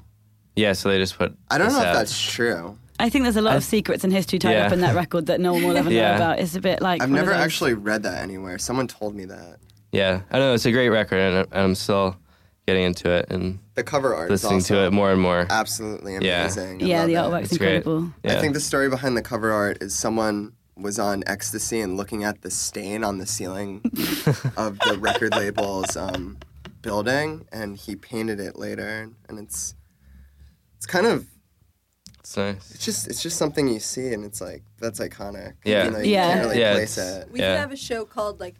Yeah, 0.56 0.72
so 0.74 0.88
they 0.90 0.98
just 0.98 1.16
put. 1.18 1.36
I 1.50 1.58
don't 1.58 1.68
this 1.68 1.76
know 1.76 1.84
if 1.84 1.94
that's 1.94 2.20
true. 2.20 2.78
I 2.98 3.08
think 3.10 3.24
there's 3.24 3.36
a 3.36 3.42
lot 3.42 3.54
I- 3.54 3.56
of 3.56 3.64
secrets 3.64 4.04
and 4.04 4.12
history 4.12 4.38
tied 4.38 4.52
Yeah. 4.52 4.66
up 4.66 4.72
in 4.72 4.80
that 4.80 4.94
record 4.94 5.26
that 5.26 5.40
no 5.40 5.52
one 5.52 5.64
will 5.64 5.76
ever 5.76 5.90
know 5.90 6.14
about. 6.16 6.38
It's 6.38 6.54
a 6.54 6.60
bit 6.60 6.80
like 6.82 7.02
I've 7.02 7.10
never 7.10 7.32
actually 7.32 7.74
read 7.74 8.02
that 8.04 8.22
anywhere. 8.22 8.58
Someone 8.58 8.86
told 8.88 9.14
me 9.14 9.24
that. 9.26 9.58
Yeah, 9.92 10.20
I 10.30 10.38
know. 10.38 10.52
It's 10.54 10.66
a 10.66 10.72
great 10.72 10.88
record, 10.90 11.18
and 11.18 11.46
I- 11.52 11.60
I'm 11.62 11.74
still 11.74 12.16
getting 12.66 12.82
into 12.82 13.08
it 13.08 13.26
and 13.30 13.60
The 13.76 13.84
cover 13.84 14.12
art 14.14 14.28
listening 14.28 14.58
is 14.58 14.64
also 14.70 14.82
to 14.82 14.86
it 14.88 14.92
more 14.92 15.12
and 15.12 15.20
more. 15.20 15.46
absolutely 15.48 16.16
amazing. 16.16 16.80
Yeah, 16.80 16.86
Yeah, 16.86 16.98
love 16.98 17.06
the 17.06 17.14
artwork's 17.38 17.48
It's 17.52 17.58
great. 17.58 17.76
incredible. 17.76 18.12
Yeah. 18.24 18.36
I 18.36 18.40
think 18.40 18.54
the 18.54 18.60
story 18.60 18.88
behind 18.88 19.16
the 19.16 19.22
cover 19.22 19.52
art 19.52 19.78
is 19.80 19.94
someone 19.94 20.52
was 20.76 20.98
on 20.98 21.24
ecstasy 21.26 21.80
and 21.80 21.96
looking 21.96 22.22
at 22.24 22.42
the 22.42 22.50
stain 22.50 23.02
on 23.02 23.18
the 23.18 23.26
ceiling 23.26 23.80
of 24.56 24.78
the 24.80 24.96
record 25.00 25.32
label's 25.34 25.96
um, 25.96 26.36
building, 26.82 27.46
and 27.52 27.76
he 27.76 27.96
painted 27.96 28.40
it 28.40 28.56
later, 28.56 29.10
and 29.28 29.38
it's 29.38 29.74
it's 30.76 30.86
kind 30.86 31.06
of 31.06 31.26
it's 32.20 32.36
nice. 32.36 32.70
it's 32.72 32.84
just 32.84 33.06
it's 33.08 33.22
just 33.22 33.36
something 33.38 33.68
you 33.68 33.80
see, 33.80 34.12
and 34.12 34.24
it's 34.24 34.40
like 34.40 34.62
that's 34.78 35.00
iconic. 35.00 35.54
Yeah. 35.64 35.82
even 35.82 35.92
though 35.94 36.00
you 36.00 36.12
Yeah. 36.12 36.32
can't 36.34 36.44
really 36.46 36.60
Yeah, 36.60 36.72
place 36.74 36.98
it. 36.98 37.30
We 37.30 37.40
Yeah. 37.40 37.54
could 37.54 37.60
have 37.60 37.72
a 37.72 37.76
show 37.76 38.04
called 38.04 38.38
like 38.40 38.56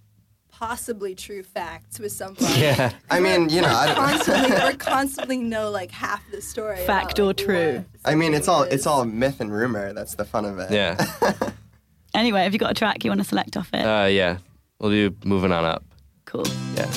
possibly 0.49 1.15
true 1.15 1.43
facts 1.43 1.99
with 1.99 2.13
somebody. 2.13 2.47
Yeah, 2.59 2.93
I 3.11 3.21
mean, 3.21 3.51
you 3.51 3.61
know, 3.61 3.69
I 3.69 3.87
don't. 3.89 3.97
constantly 3.97 4.57
or 4.63 4.73
constantly 4.79 5.37
know 5.39 5.71
like 5.71 5.91
half 5.91 6.23
the 6.31 6.41
story. 6.41 6.79
Fact 6.87 7.19
about, 7.19 7.23
or 7.23 7.27
like, 7.27 7.37
true? 7.37 7.85
I 8.07 8.15
mean, 8.15 8.33
it's 8.33 8.49
all 8.49 8.63
it's 8.63 8.87
all 8.87 9.05
myth 9.05 9.41
and 9.43 9.53
rumor. 9.53 9.93
That's 9.93 10.15
the 10.15 10.25
fun 10.25 10.47
of 10.47 10.59
it. 10.59 10.71
yeah, 10.71 10.97
Anyway, 12.17 12.43
have 12.43 12.53
you 12.53 12.59
got 12.59 12.71
a 12.71 12.75
track 12.75 13.05
you 13.05 13.11
want 13.11 13.21
to 13.21 13.27
select 13.27 13.57
off 13.57 13.69
it? 13.73 13.85
uh, 13.85 14.07
yeah. 14.07 14.39
We'll 14.79 14.91
do 14.91 15.15
moving 15.25 15.53
on 15.53 15.65
up. 15.65 15.85
cool. 16.25 16.45
Yeah. 16.75 16.91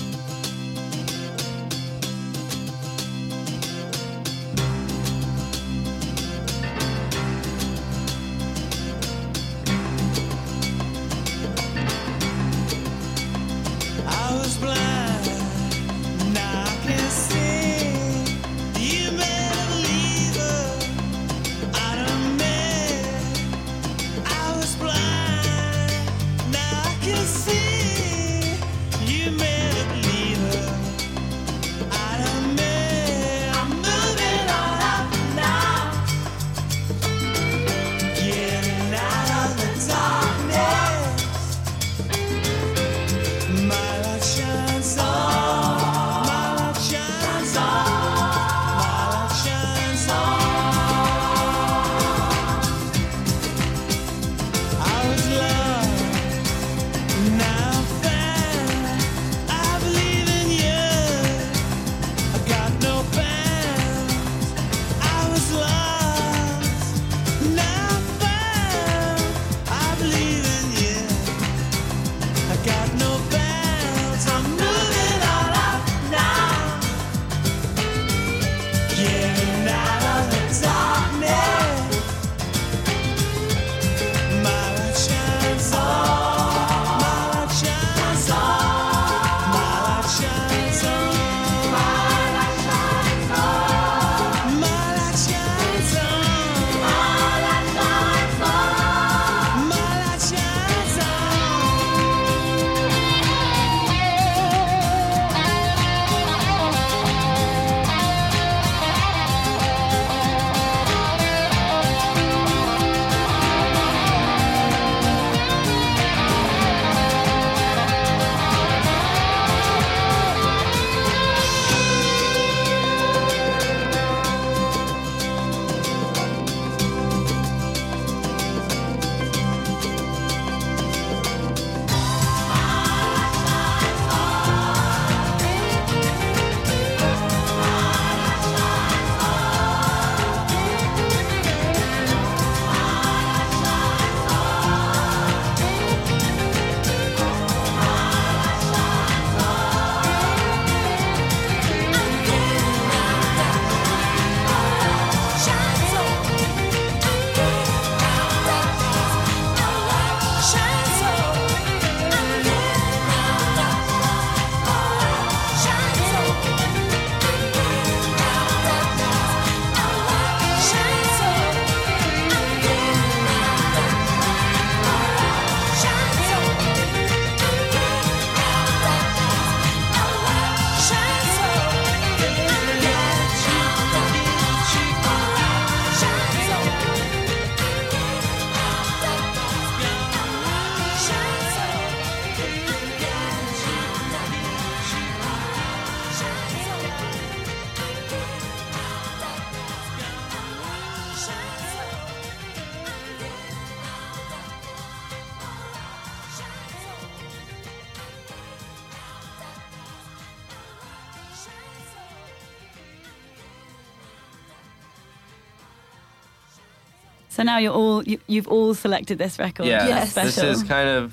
Now 217.49 217.57
you're 217.57 217.73
all 217.73 218.03
you, 218.03 218.19
you've 218.27 218.47
all 218.47 218.75
selected 218.75 219.17
this 219.17 219.39
record. 219.39 219.65
Yeah, 219.65 219.87
Yes. 219.87 220.13
this 220.13 220.37
is 220.37 220.61
kind 220.63 220.87
of 220.97 221.03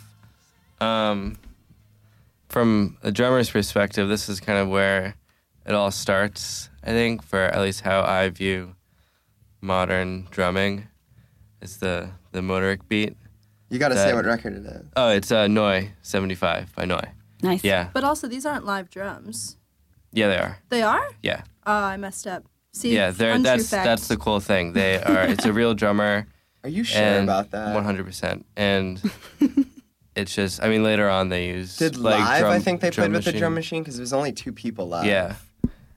um, 0.87 1.39
from 2.49 2.99
a 3.03 3.11
drummer's 3.11 3.49
perspective. 3.51 4.09
This 4.09 4.29
is 4.29 4.39
kind 4.41 4.59
of 4.59 4.69
where 4.69 5.15
it 5.65 5.75
all 5.75 5.91
starts. 5.91 6.69
I 6.85 6.91
think 6.91 7.23
for 7.23 7.41
at 7.41 7.61
least 7.63 7.81
how 7.81 8.03
I 8.03 8.29
view 8.29 8.75
modern 9.63 10.29
drumming 10.31 10.89
is 11.63 11.79
the 11.79 12.11
the 12.33 12.41
motorik 12.41 12.81
beat. 12.89 13.17
You 13.71 13.79
got 13.79 13.89
to 13.89 13.97
say 13.97 14.13
what 14.15 14.27
record 14.27 14.53
it 14.55 14.67
is. 14.67 14.85
Oh, 14.95 15.09
it's 15.09 15.33
uh, 15.33 15.47
Neu! 15.49 15.89
seventy 16.03 16.35
five 16.35 16.75
by 16.77 16.85
Noi. 16.85 17.03
nice. 17.43 17.65
Yeah, 17.65 17.89
But 17.95 18.05
also, 18.05 18.29
these 18.29 18.45
aren't 18.47 18.65
live 18.67 18.91
drums. 18.91 19.57
yeah, 20.13 20.29
they 20.29 20.39
are. 20.39 20.59
They 20.69 20.83
are? 20.83 21.09
Yeah, 21.23 21.43
Oh, 21.67 21.73
I 21.93 21.97
messed 21.97 22.27
up. 22.27 22.45
See, 22.77 22.95
yeah, 22.95 23.11
they're 23.11 23.39
that's 23.39 23.71
fact. 23.71 23.87
that's 23.87 24.07
the 24.07 24.19
cool 24.19 24.39
thing. 24.39 24.75
They 24.75 25.01
are. 25.03 25.25
It's 25.25 25.47
a 25.47 25.53
real 25.53 25.73
drummer. 25.73 26.27
Are 26.63 26.69
you 26.69 26.85
sure 26.85 27.01
and 27.01 27.25
about 27.25 27.51
that? 27.53 27.75
One 27.75 27.85
hundred 27.85 28.05
percent. 28.05 28.45
And 28.55 29.01
it's 30.15 30.35
just. 30.35 30.63
I 30.63 30.69
mean, 30.69 30.83
later 30.85 31.09
on 31.09 31.31
they 31.31 31.47
use 31.49 31.79
Did 31.79 31.97
like 31.97 32.19
live? 32.21 32.41
drum- 32.41 32.53
I 32.53 32.59
think 32.59 32.83
they 32.83 32.91
played 32.91 33.13
with 33.13 33.25
the 33.25 33.33
drum 33.33 33.55
machine 33.55 33.83
because 33.83 33.99
it 33.99 34.03
was 34.03 34.13
only 34.13 34.31
two 34.31 34.53
people 34.53 34.89
live. 34.89 35.07
Yeah, 35.07 35.37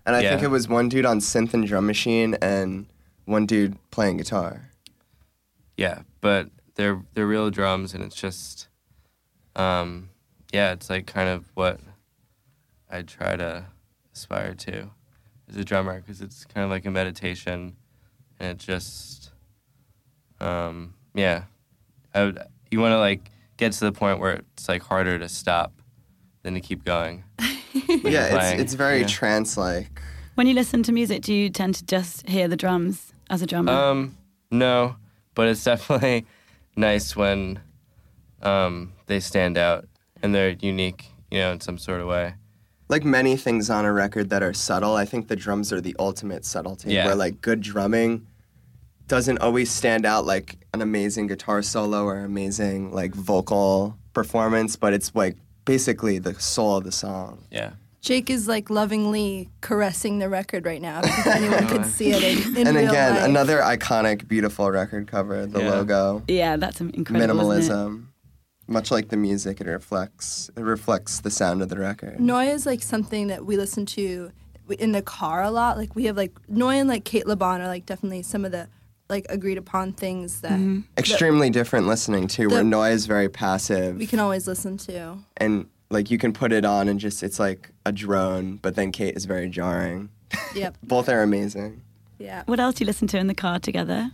and 0.05 0.15
I 0.15 0.21
think 0.21 0.41
it 0.41 0.47
was 0.47 0.69
one 0.69 0.87
dude 0.87 1.05
on 1.05 1.19
synth 1.19 1.53
and 1.53 1.67
drum 1.67 1.85
machine 1.85 2.35
and 2.41 2.85
one 3.25 3.45
dude 3.45 3.77
playing 3.91 4.15
guitar. 4.15 4.69
yeah, 5.75 6.03
but 6.21 6.47
they're 6.75 7.03
they're 7.13 7.27
real 7.27 7.49
drums, 7.49 7.93
and 7.93 8.01
it's 8.05 8.15
just, 8.15 8.69
um, 9.57 10.11
yeah, 10.53 10.71
it's 10.71 10.89
like 10.89 11.07
kind 11.07 11.27
of 11.27 11.51
what 11.55 11.81
I 12.89 13.01
try 13.01 13.35
to 13.35 13.65
aspire 14.13 14.53
to 14.53 14.91
as 15.49 15.57
a 15.57 15.65
drummer 15.65 15.99
because 15.99 16.21
it's 16.21 16.45
kind 16.45 16.63
of 16.63 16.69
like 16.69 16.85
a 16.85 16.91
meditation, 16.91 17.75
and 18.39 18.49
it 18.51 18.57
just, 18.57 19.31
um, 20.39 20.93
yeah, 21.13 21.43
I 22.13 22.25
would 22.25 22.39
you 22.71 22.79
want 22.79 22.93
to 22.93 22.99
like 22.99 23.31
get 23.57 23.71
to 23.73 23.79
the 23.85 23.91
point 23.91 24.19
where 24.19 24.33
it's 24.33 24.69
like 24.69 24.83
harder 24.83 25.17
to 25.19 25.27
stop 25.29 25.73
than 26.43 26.53
to 26.53 26.61
keep 26.61 26.83
going. 26.85 27.23
yeah, 28.03 28.27
it's 28.53 28.61
it's 28.61 28.73
very 28.73 29.01
Yeah. 29.01 29.07
trance-like. 29.07 30.01
When 30.35 30.47
you 30.47 30.53
listen 30.53 30.83
to 30.83 30.91
music, 30.93 31.23
do 31.23 31.33
you 31.33 31.49
tend 31.49 31.75
to 31.75 31.85
just 31.85 32.27
hear 32.29 32.47
the 32.47 32.55
drums 32.55 33.11
as 33.29 33.41
a 33.41 33.47
drummer? 33.47 33.73
Um, 33.73 34.17
no, 34.51 34.95
but 35.35 35.47
it's 35.49 35.63
definitely 35.71 36.25
nice 36.77 37.15
when 37.15 37.59
um, 38.41 38.93
they 39.07 39.19
stand 39.19 39.57
out 39.57 39.85
and 40.23 40.33
they're 40.33 40.51
unique, 40.61 41.07
you 41.29 41.39
know, 41.39 41.51
in 41.51 41.59
some 41.59 41.77
sort 41.77 41.99
of 41.99 42.07
way. 42.07 42.35
Like 42.89 43.03
many 43.05 43.35
things 43.37 43.69
on 43.69 43.85
a 43.85 43.93
record 43.93 44.29
that 44.31 44.41
are 44.41 44.53
subtle, 44.53 44.95
I 44.95 45.05
think 45.05 45.27
the 45.27 45.35
drums 45.35 45.71
are 45.71 45.79
the 45.79 45.95
ultimate 45.99 46.43
subtlety. 46.43 46.91
Yeah. 46.93 47.05
Where 47.05 47.15
like 47.15 47.39
good 47.41 47.61
drumming 47.61 48.25
doesn't 49.07 49.37
always 49.39 49.69
stand 49.71 50.05
out 50.05 50.25
like 50.25 50.57
an 50.73 50.81
amazing 50.81 51.27
guitar 51.27 51.61
solo 51.61 52.03
or 52.05 52.17
amazing 52.19 52.91
like 52.91 53.13
vocal 53.13 53.95
performance, 54.13 54.75
but 54.75 54.93
it's 54.93 55.13
like 55.15 55.37
basically 55.65 56.17
the 56.19 56.33
soul 56.39 56.77
of 56.77 56.83
the 56.83 56.91
song. 56.91 57.43
Yeah. 57.51 57.71
Jake 58.01 58.29
is 58.29 58.47
like 58.47 58.69
lovingly 58.69 59.49
caressing 59.61 60.19
the 60.19 60.29
record 60.29 60.65
right 60.65 60.81
now. 60.81 61.01
If 61.03 61.27
anyone 61.27 61.67
could 61.67 61.85
see 61.85 62.11
it 62.11 62.23
in, 62.23 62.55
in 62.57 62.67
and 62.67 62.77
real 62.77 62.89
again, 62.89 63.15
life. 63.15 63.25
another 63.25 63.59
iconic, 63.59 64.27
beautiful 64.27 64.71
record 64.71 65.05
cover, 65.07 65.45
the 65.45 65.59
Yeah. 65.61 65.69
logo. 65.69 66.23
yeah, 66.27 66.55
that's 66.57 66.79
incredible. 66.81 67.51
Isn't 67.51 67.71
it? 67.71 67.75
minimalism. 67.75 68.05
Much 68.69 68.91
like 68.91 69.09
the 69.09 69.17
music, 69.17 69.59
it 69.61 69.67
reflects 69.67 70.49
it 70.55 70.61
reflects 70.61 71.21
the 71.21 71.31
sound 71.31 71.61
of 71.61 71.69
the 71.69 71.77
record. 71.77 72.19
Neu! 72.19 72.53
is 72.53 72.65
like 72.65 72.81
something 72.81 73.27
that 73.27 73.45
we 73.45 73.57
listen 73.57 73.85
to 73.87 74.31
in 74.77 74.91
the 74.91 75.01
car 75.01 75.43
a 75.43 75.51
lot. 75.51 75.77
Like 75.77 75.95
we 75.95 76.05
have 76.05 76.15
like 76.15 76.33
Neu! 76.47 76.69
and 76.79 76.87
like 76.87 77.03
Cate 77.03 77.27
Le 77.27 77.35
Bon 77.35 77.61
are 77.61 77.67
like 77.67 77.85
definitely 77.85 78.21
some 78.21 78.45
of 78.45 78.51
the 78.51 78.67
like 79.09 79.25
agreed 79.29 79.57
upon 79.57 79.93
things 79.93 80.41
that 80.41 80.51
mm-hmm. 80.51 80.81
Extremely 80.97 81.49
different 81.49 81.87
listening 81.87 82.27
to 82.27 82.47
where 82.47 82.63
the- 82.63 82.69
Neu! 82.69 82.91
is 82.91 83.05
very 83.07 83.27
passive, 83.29 83.97
we 83.97 84.07
can 84.07 84.19
always 84.19 84.47
listen 84.47 84.77
to. 84.77 85.17
and 85.37 85.67
like 85.89 86.11
you 86.11 86.17
can 86.17 86.33
put 86.33 86.51
it 86.51 86.65
on 86.65 86.87
and 86.87 86.99
just 86.99 87.23
it's 87.23 87.39
like 87.39 87.71
a 87.85 87.91
drone, 87.91 88.57
but 88.57 88.75
then 88.75 88.91
Cate 88.91 89.15
is 89.17 89.25
very 89.25 89.49
jarring. 89.49 90.09
Yep. 90.53 90.77
Both 90.83 91.09
are 91.09 91.23
amazing. 91.23 91.81
Yeah. 92.19 92.43
What 92.45 92.59
else 92.59 92.75
do 92.75 92.83
you 92.83 92.85
listen 92.85 93.07
to 93.07 93.17
in 93.17 93.27
the 93.27 93.33
car 93.33 93.59
together? 93.59 94.11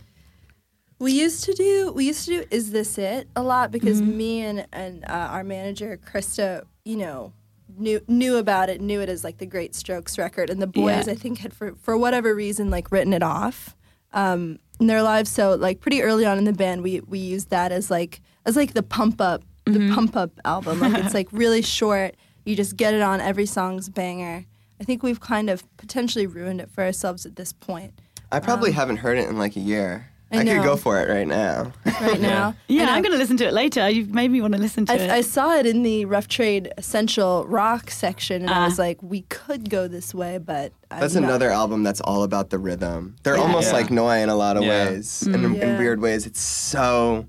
We 1.05 1.11
used 1.11 1.43
to 1.43 1.53
do 1.53 1.91
we 1.93 2.07
used 2.07 2.25
to 2.25 2.41
do 2.41 2.45
is 2.49 2.71
this 2.71 2.97
it 2.97 3.27
a 3.35 3.43
lot 3.43 3.69
because 3.69 4.01
me 4.01 4.41
and 4.41 4.65
and 4.73 5.05
uh, 5.05 5.29
our 5.35 5.43
manager 5.43 5.99
Krista, 6.03 6.63
you 6.83 6.97
know, 6.97 7.31
knew 7.77 8.01
knew 8.07 8.37
about 8.37 8.69
it, 8.69 8.81
knew 8.81 9.01
it 9.01 9.07
as 9.07 9.23
like 9.23 9.37
the 9.37 9.45
Great 9.45 9.75
Strokes 9.75 10.17
record, 10.17 10.49
and 10.49 10.59
the 10.59 10.65
boys 10.65 11.05
Yeah. 11.05 11.13
I 11.13 11.15
think 11.15 11.37
had 11.37 11.53
for 11.53 11.75
for 11.75 11.95
whatever 11.95 12.33
reason 12.33 12.71
like 12.71 12.91
written 12.91 13.13
it 13.13 13.21
off 13.21 13.75
um, 14.13 14.57
in 14.79 14.87
their 14.87 15.03
lives. 15.03 15.29
So 15.29 15.53
like 15.53 15.79
pretty 15.79 16.01
early 16.01 16.25
on 16.25 16.39
in 16.39 16.43
the 16.43 16.53
band, 16.53 16.81
we 16.81 17.01
we 17.01 17.19
used 17.19 17.51
that 17.51 17.71
as 17.71 17.91
like 17.91 18.21
as 18.43 18.55
like 18.55 18.73
the 18.73 18.81
pump 18.81 19.21
up 19.21 19.43
the 19.65 19.91
pump 19.93 20.15
up 20.15 20.31
album. 20.43 20.79
Like 20.79 21.05
it's 21.05 21.13
like 21.13 21.27
really 21.31 21.61
short. 21.77 22.15
You 22.45 22.55
just 22.55 22.77
get 22.77 22.95
it 22.95 23.03
on. 23.03 23.21
Every 23.21 23.45
song's 23.45 23.89
banger. 23.89 24.45
I 24.81 24.83
think 24.83 25.03
we've 25.03 25.19
kind 25.19 25.51
of 25.51 25.63
potentially 25.77 26.25
ruined 26.25 26.61
it 26.61 26.71
for 26.71 26.83
ourselves 26.83 27.27
at 27.27 27.35
this 27.35 27.53
point. 27.53 27.93
I 28.31 28.39
probably 28.39 28.71
haven't 28.71 28.97
heard 28.97 29.19
it 29.19 29.29
in 29.29 29.37
like 29.37 29.55
a 29.55 29.59
year. 29.59 30.09
I 30.37 30.41
I, 30.41 30.55
could 30.55 30.63
go 30.63 30.75
for 30.75 30.99
it 31.01 31.09
right 31.09 31.27
now. 31.27 31.71
Right 32.01 32.19
now, 32.19 32.55
Yeah, 32.67 32.81
And 32.81 32.89
I'm 32.91 33.01
going 33.01 33.11
to 33.13 33.17
listen 33.17 33.37
to 33.37 33.45
it 33.45 33.53
later. 33.53 33.89
You've 33.89 34.13
made 34.13 34.29
me 34.31 34.41
want 34.41 34.53
to 34.53 34.59
listen 34.59 34.85
to 34.87 34.93
it. 34.93 35.09
I, 35.09 35.17
I 35.17 35.21
saw 35.21 35.55
it 35.55 35.65
in 35.65 35.83
the 35.83 36.05
Rough 36.05 36.27
Trade 36.27 36.71
Essential 36.77 37.45
Rock 37.47 37.89
section, 37.91 38.41
and 38.43 38.49
I 38.49 38.59
Ah. 38.61 38.65
was 38.65 38.77
like, 38.79 39.01
we 39.03 39.21
could 39.23 39.69
go 39.69 39.87
this 39.87 40.13
way, 40.13 40.37
but 40.37 40.71
I'm 40.91 40.99
That's 41.01 41.15
not. 41.15 41.23
another 41.23 41.49
album 41.49 41.83
that's 41.83 42.01
all 42.01 42.23
about 42.23 42.49
the 42.49 42.59
rhythm. 42.59 43.15
They're 43.23 43.35
Yeah. 43.37 43.41
almost 43.43 43.67
Yeah. 43.67 43.73
like 43.73 43.87
Neu! 43.89 44.21
in 44.23 44.29
a 44.29 44.35
lot 44.35 44.57
of 44.57 44.63
Yeah. 44.63 44.89
ways. 44.89 45.21
And 45.23 45.35
in, 45.43 45.55
in 45.55 45.77
weird 45.77 46.01
ways, 46.01 46.25
it's 46.25 46.41
so 46.41 47.25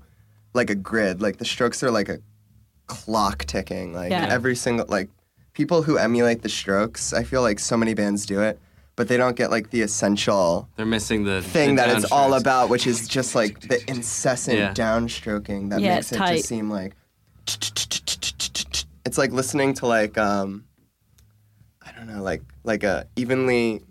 like 0.53 0.69
a 0.69 0.75
grid. 0.75 1.21
Like 1.21 1.37
the 1.37 1.45
strokes 1.45 1.81
are 1.83 1.91
like 1.91 2.09
a 2.09 2.19
clock 2.87 3.45
ticking. 3.45 3.93
Like 3.93 4.11
Yeah. 4.11 4.27
every 4.29 4.55
single 4.55 4.85
like 4.87 5.09
people 5.53 5.81
who 5.83 5.97
emulate 5.97 6.41
the 6.43 6.49
strokes, 6.49 7.13
I 7.13 7.23
feel 7.23 7.41
like 7.41 7.59
so 7.59 7.75
many 7.77 7.93
bands 7.93 8.25
do 8.25 8.41
it, 8.41 8.59
but 8.97 9.07
they 9.07 9.15
don't 9.15 9.37
get 9.37 9.49
like 9.51 9.69
the 9.69 9.81
essential 9.83 10.67
They're 10.75 10.85
missing 10.85 11.23
the 11.23 11.41
thing 11.41 11.75
the 11.75 11.83
that 11.83 11.95
it's 11.97 12.11
all 12.11 12.33
about, 12.33 12.67
which 12.69 12.85
is 12.85 13.07
just 13.07 13.33
like 13.35 13.61
the 13.61 13.79
incessant 13.89 14.57
Yeah. 14.57 14.73
downstroking 14.73 15.69
that 15.69 15.79
Yeah, 15.79 15.95
makes 15.95 16.11
it 16.11 16.17
tight. 16.17 16.35
just 16.37 16.47
seem 16.49 16.69
like 16.69 16.93
it's 19.05 19.17
like 19.17 19.31
listening 19.31 19.73
to 19.75 19.87
like 19.87 20.17
um 20.17 20.65
I 21.85 21.91
don't 21.93 22.07
know, 22.07 22.21
like 22.21 22.41
like 22.65 22.83
a 22.83 23.07
evenly 23.15 23.81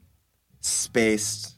spaced 0.61 1.55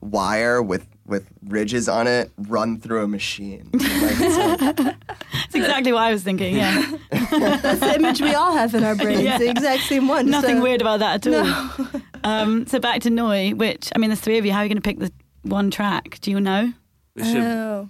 wire 0.00 0.62
with 0.62 0.86
with 1.06 1.26
ridges 1.46 1.88
on 1.88 2.06
it 2.06 2.30
run 2.36 2.80
through 2.80 3.02
a 3.04 3.08
machine. 3.08 3.70
Like, 3.78 4.16
it's 4.20 4.36
like- 4.80 4.96
That's 5.32 5.54
exactly 5.54 5.92
what 5.92 6.02
I 6.02 6.12
was 6.12 6.22
thinking. 6.22 6.56
Yeah, 6.56 6.84
That's 7.10 7.80
the 7.80 7.94
image 7.94 8.20
we 8.20 8.34
all 8.34 8.52
have 8.52 8.74
in 8.74 8.84
our 8.84 8.94
brains, 8.94 9.22
Yeah. 9.22 9.38
the 9.38 9.48
exact 9.50 9.84
same 9.84 10.06
one. 10.08 10.28
nothing 10.28 10.56
so- 10.58 10.62
weird 10.62 10.80
about 10.82 10.98
that 11.00 11.26
at 11.26 11.34
all. 11.34 12.00
Um, 12.24 12.66
so 12.66 12.78
back 12.78 13.00
to 13.02 13.10
Neu!, 13.10 13.54
which 13.56 13.90
I 13.94 13.98
mean, 13.98 14.10
there's 14.10 14.20
three 14.20 14.38
of 14.38 14.44
you. 14.46 14.52
How 14.52 14.58
are 14.58 14.64
you 14.64 14.68
going 14.68 14.80
to 14.80 14.82
pick 14.82 14.98
the 14.98 15.12
one 15.42 15.70
track? 15.70 16.18
Do 16.20 16.30
you 16.30 16.40
know? 16.40 16.72
We 17.14 17.24
should 17.24 17.42
Oh, 17.42 17.88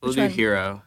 we'll 0.00 0.10
which 0.10 0.16
do 0.16 0.22
one? 0.22 0.30
Hero 0.30 0.82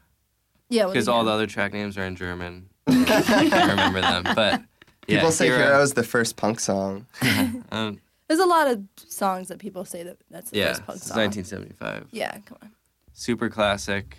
yeah. 0.69 0.85
well, 0.85 0.93
because 0.93 1.07
yeah. 1.07 1.13
all 1.13 1.23
the 1.23 1.31
other 1.31 1.47
track 1.47 1.73
names 1.73 1.97
are 1.97 2.03
in 2.03 2.15
German. 2.15 2.69
I 2.87 3.03
can't 3.49 3.69
remember 3.69 4.01
them, 4.01 4.23
but 4.35 4.61
yeah, 5.07 5.17
people 5.17 5.31
say 5.31 5.47
Hero. 5.47 5.59
Hero 5.59 5.81
is 5.81 5.93
the 5.93 6.03
first 6.03 6.35
punk 6.35 6.59
song. 6.59 7.05
Um, 7.71 7.99
There's 8.27 8.39
a 8.39 8.45
lot 8.45 8.67
of 8.67 8.83
songs 8.95 9.49
that 9.49 9.59
people 9.59 9.85
say 9.85 10.03
that 10.03 10.17
that's 10.31 10.51
the 10.51 10.57
yeah, 10.57 10.67
first 10.69 10.85
punk 10.85 10.99
song. 10.99 11.23
it's 11.23 11.45
song. 11.47 11.61
1975. 11.61 12.07
Yeah, 12.11 12.37
come 12.45 12.57
on. 12.61 12.71
Super 13.13 13.49
classic, 13.49 14.17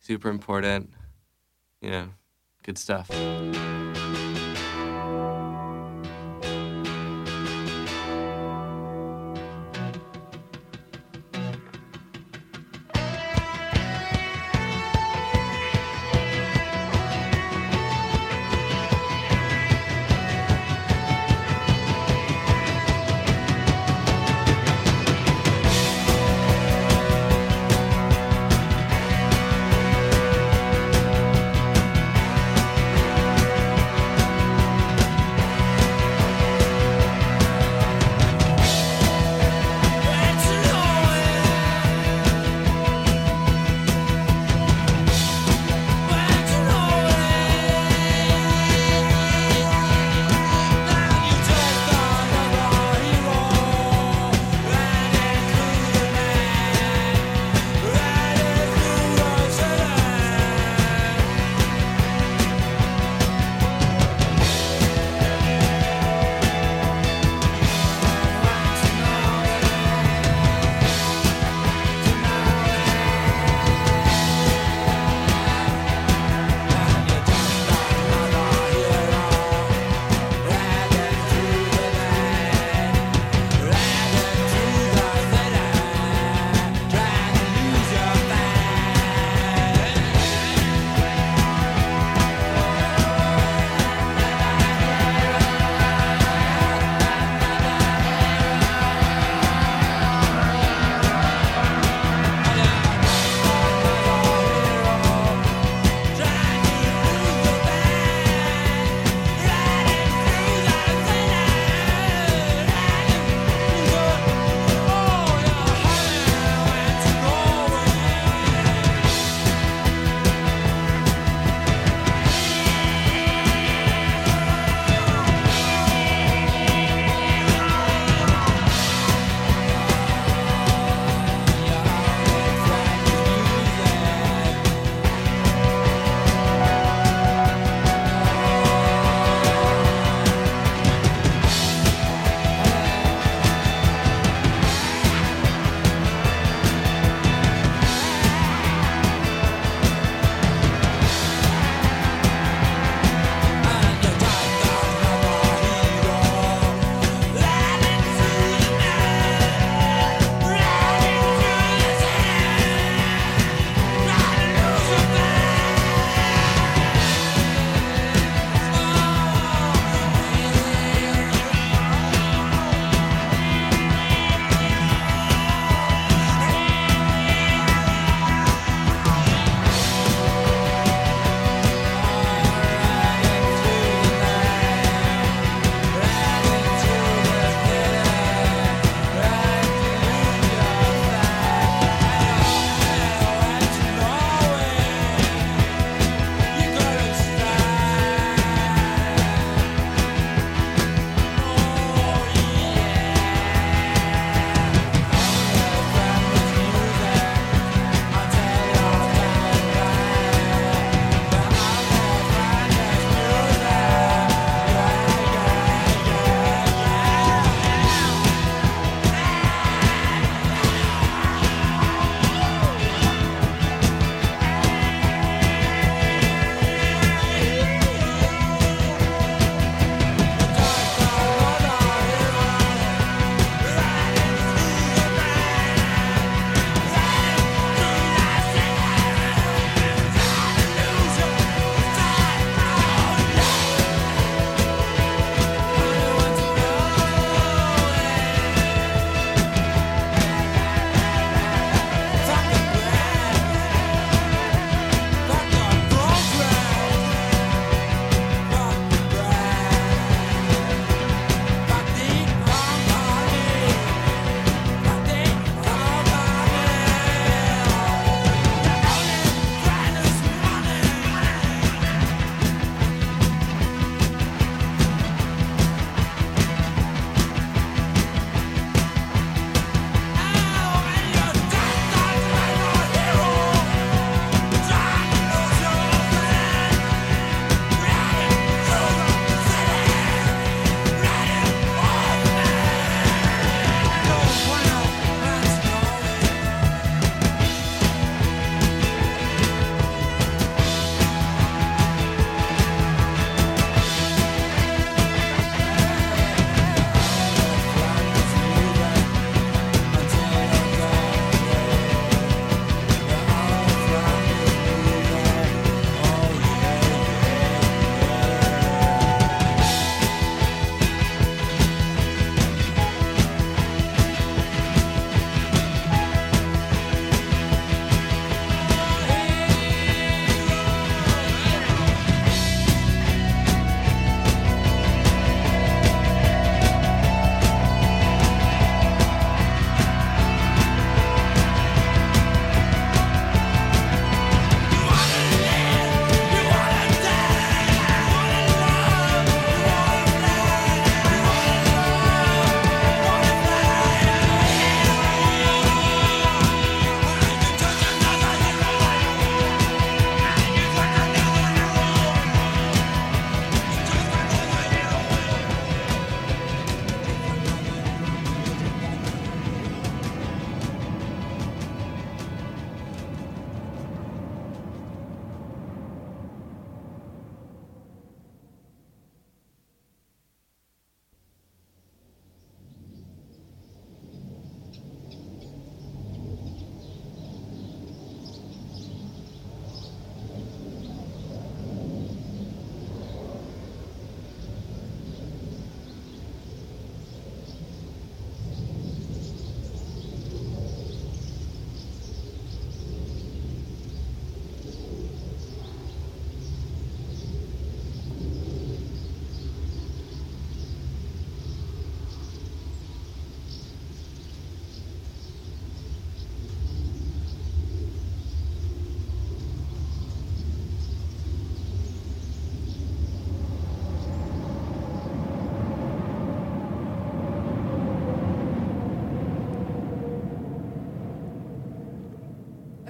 super 0.00 0.28
important. 0.28 0.90
You 1.80 1.90
know, 1.90 2.08
good 2.62 2.78
stuff. 2.78 3.08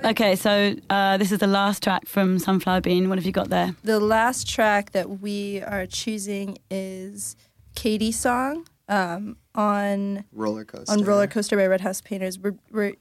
Okay, 0.05 0.35
so 0.35 0.75
uh, 0.91 1.17
this 1.17 1.31
is 1.31 1.39
the 1.39 1.47
last 1.47 1.83
track 1.83 2.07
from 2.07 2.39
Sunflower 2.39 2.81
Bean. 2.81 3.09
What 3.09 3.19
have 3.19 3.25
you 3.25 3.33
got 3.33 3.51
there? 3.51 3.77
The 3.85 4.01
last 4.01 4.49
track 4.49 4.91
that 4.93 5.21
we 5.21 5.63
are 5.63 5.87
choosing 5.87 6.59
is 6.71 7.37
Katy's 7.77 8.19
song 8.19 8.67
um, 8.89 9.37
on 9.55 10.25
Roller 10.33 10.65
coaster. 10.65 10.93
on 10.93 11.05
Roller 11.05 11.27
Coaster 11.29 11.57
by 11.57 11.67
Red 11.67 11.83
House 11.83 12.01
Painters. 12.01 12.39
We're 12.39 12.57
we're 12.71 12.95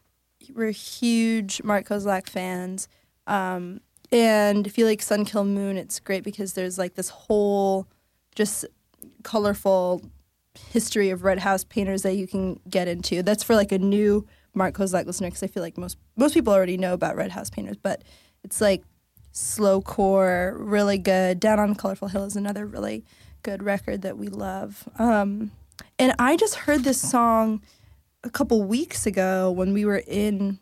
we're 0.53 0.71
huge 0.71 1.63
Mark 1.63 1.87
Kozelek 1.87 2.29
fans, 2.29 2.87
um, 3.25 3.81
and 4.11 4.67
if 4.67 4.77
you 4.77 4.85
like 4.85 5.01
Sun 5.01 5.25
Kil 5.25 5.43
Moon, 5.43 5.77
it's 5.77 5.99
great 5.99 6.23
because 6.23 6.53
there's 6.53 6.77
like 6.77 6.93
this 6.95 7.09
whole 7.09 7.87
just 8.35 8.65
colorful 9.23 10.03
history 10.69 11.09
of 11.09 11.23
Red 11.23 11.39
House 11.39 11.63
Painters 11.63 12.03
that 12.03 12.15
you 12.15 12.27
can 12.27 12.59
get 12.69 12.87
into. 12.87 13.23
That's 13.23 13.43
for 13.43 13.55
like 13.55 13.71
a 13.71 13.79
new 13.79 14.27
Mark 14.53 14.75
Kozelek 14.75 15.05
listener 15.05 15.27
because 15.27 15.43
I 15.43 15.47
feel 15.47 15.63
like 15.63 15.77
most 15.77 15.97
most 16.15 16.33
people 16.33 16.53
already 16.53 16.77
know 16.77 16.93
about 16.93 17.15
Red 17.15 17.31
House 17.31 17.49
Painters, 17.49 17.77
but 17.81 18.03
it's 18.43 18.59
like 18.61 18.83
slow 19.31 19.81
core, 19.81 20.55
really 20.59 20.97
good. 20.97 21.39
Down 21.39 21.59
on 21.59 21.75
Colorful 21.75 22.09
Hill 22.09 22.23
is 22.25 22.35
another 22.35 22.65
really 22.65 23.05
good 23.43 23.63
record 23.63 24.01
that 24.01 24.17
we 24.17 24.27
love. 24.27 24.87
Um, 24.99 25.51
and 25.97 26.13
I 26.19 26.35
just 26.35 26.55
heard 26.55 26.83
this 26.83 26.99
song 27.01 27.61
a 28.23 28.29
couple 28.29 28.61
weeks 28.63 29.05
ago 29.05 29.49
when 29.49 29.73
we 29.73 29.85
were 29.85 30.03
in 30.05 30.59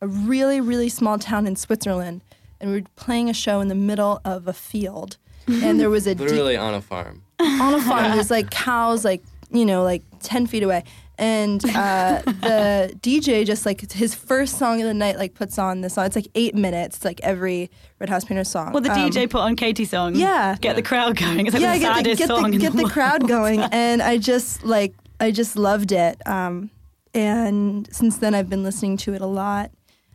a 0.00 0.08
really, 0.08 0.60
really 0.60 0.88
small 0.88 1.18
town 1.18 1.46
in 1.46 1.56
Switzerland, 1.56 2.22
and 2.60 2.70
we 2.70 2.80
were 2.80 2.86
playing 2.96 3.28
a 3.30 3.34
show 3.34 3.60
in 3.60 3.68
the 3.68 3.74
middle 3.74 4.20
of 4.24 4.48
a 4.48 4.52
field, 4.52 5.18
and 5.46 5.78
there 5.78 5.90
was 5.90 6.06
a 6.06 6.14
Literally 6.14 6.56
on 6.56 6.74
a 6.74 6.80
farm. 6.80 7.22
on 7.38 7.74
a 7.74 7.80
farm. 7.80 8.12
There's 8.14 8.30
like 8.30 8.50
cows, 8.50 9.04
like 9.04 9.22
you 9.50 9.64
know, 9.64 9.82
like 9.84 10.02
ten 10.20 10.46
feet 10.46 10.62
away, 10.62 10.84
and 11.18 11.64
uh, 11.74 12.20
the 12.24 12.92
DJ 13.02 13.44
just 13.46 13.64
like 13.66 13.90
his 13.92 14.14
first 14.14 14.58
song 14.58 14.80
of 14.80 14.86
the 14.86 14.94
night, 14.94 15.16
like 15.16 15.34
puts 15.34 15.58
on 15.58 15.80
this 15.80 15.94
song. 15.94 16.06
It's 16.06 16.16
like 16.16 16.28
eight 16.34 16.54
minutes, 16.54 16.96
It's 16.96 17.04
like 17.04 17.20
every 17.22 17.70
Red 17.98 18.08
House 18.10 18.24
Painter 18.24 18.44
song. 18.44 18.72
Well, 18.72 18.82
the 18.82 18.92
Um, 18.92 19.10
DJ 19.10 19.28
put 19.30 19.40
on 19.40 19.56
Katy's 19.56 19.90
song. 19.90 20.14
Yeah. 20.14 20.56
Get 20.60 20.76
the 20.76 20.82
crowd 20.82 21.16
going. 21.16 21.46
It's 21.46 21.54
like 21.54 21.62
yeah, 21.62 21.74
the 21.74 21.80
get 21.80 22.04
the, 22.04 22.14
get 22.16 22.28
song 22.28 22.42
the, 22.42 22.48
in 22.54 22.58
get 22.58 22.72
the, 22.72 22.76
the 22.78 22.82
world. 22.84 22.92
crowd 22.92 23.28
going, 23.36 23.60
and 23.60 24.02
I 24.02 24.18
just 24.18 24.62
like 24.64 24.94
I 25.20 25.30
just 25.30 25.56
loved 25.56 25.92
it. 25.92 26.20
Um, 26.26 26.70
and 27.14 27.88
since 27.92 28.18
then, 28.18 28.34
I've 28.34 28.50
been 28.50 28.62
listening 28.62 28.98
to 28.98 29.14
it 29.14 29.22
a 29.22 29.26
lot, 29.26 29.70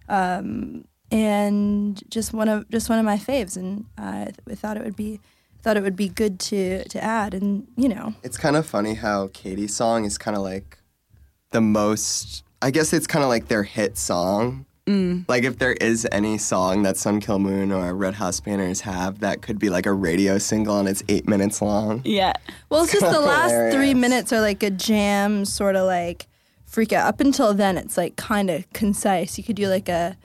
um, 0.07 0.85
and 1.11 2.01
just 2.09 2.33
one 2.33 2.47
of 2.47 2.69
just 2.69 2.89
one 2.89 2.99
of 2.99 3.05
my 3.05 3.17
faves. 3.17 3.57
And 3.57 3.85
I 3.97 4.31
thought 4.51 4.77
it 4.77 4.83
would 4.83 4.95
be 4.95 5.19
thought 5.63 5.77
it 5.77 5.83
would 5.83 5.95
be 5.95 6.09
good 6.09 6.39
to 6.39 6.83
to 6.89 7.03
add. 7.03 7.33
And 7.33 7.67
you 7.75 7.89
know, 7.89 8.13
It's 8.23 8.37
kind 8.37 8.55
of 8.55 8.65
funny 8.65 8.93
how 8.95 9.29
Katy's 9.33 9.75
song 9.75 10.05
is 10.05 10.17
kind 10.17 10.35
of 10.37 10.43
like 10.43 10.77
the 11.51 11.61
most. 11.61 12.43
I 12.61 12.71
guess 12.71 12.93
it's 12.93 13.07
kind 13.07 13.23
of 13.23 13.29
like 13.29 13.47
their 13.47 13.63
hit 13.63 13.97
song. 13.97 14.65
Mm. 14.87 15.25
Like 15.27 15.43
if 15.43 15.59
there 15.59 15.73
is 15.73 16.07
any 16.11 16.37
song 16.37 16.83
that 16.83 16.97
Sun 16.97 17.21
Kil 17.21 17.39
Moon 17.39 17.71
or 17.71 17.93
Red 17.95 18.15
House 18.15 18.39
Painters 18.39 18.81
have 18.81 19.19
that 19.19 19.41
could 19.41 19.59
be 19.59 19.69
like 19.69 19.85
a 19.85 19.93
radio 19.93 20.37
single 20.37 20.79
and 20.79 20.89
it's 20.89 21.03
eight 21.07 21.27
minutes 21.27 21.61
long. 21.61 22.01
Yeah. 22.03 22.33
well, 22.69 22.83
it's 22.83 22.91
just 22.91 23.05
the 23.05 23.19
last 23.19 23.75
three 23.75 23.93
minutes 23.93 24.33
are 24.33 24.41
like 24.41 24.63
a 24.63 24.71
jam, 24.71 25.45
sort 25.45 25.75
of 25.75 25.85
like 25.85 26.27
freak 26.65 26.93
out. 26.93 27.07
Up 27.07 27.19
until 27.19 27.53
then, 27.53 27.77
it's 27.77 27.95
like 27.97 28.15
kind 28.15 28.49
of 28.49 28.71
concise. 28.73 29.37
You 29.37 29.43
could 29.43 29.55
do 29.55 29.67
like 29.67 29.87
a 29.87 30.17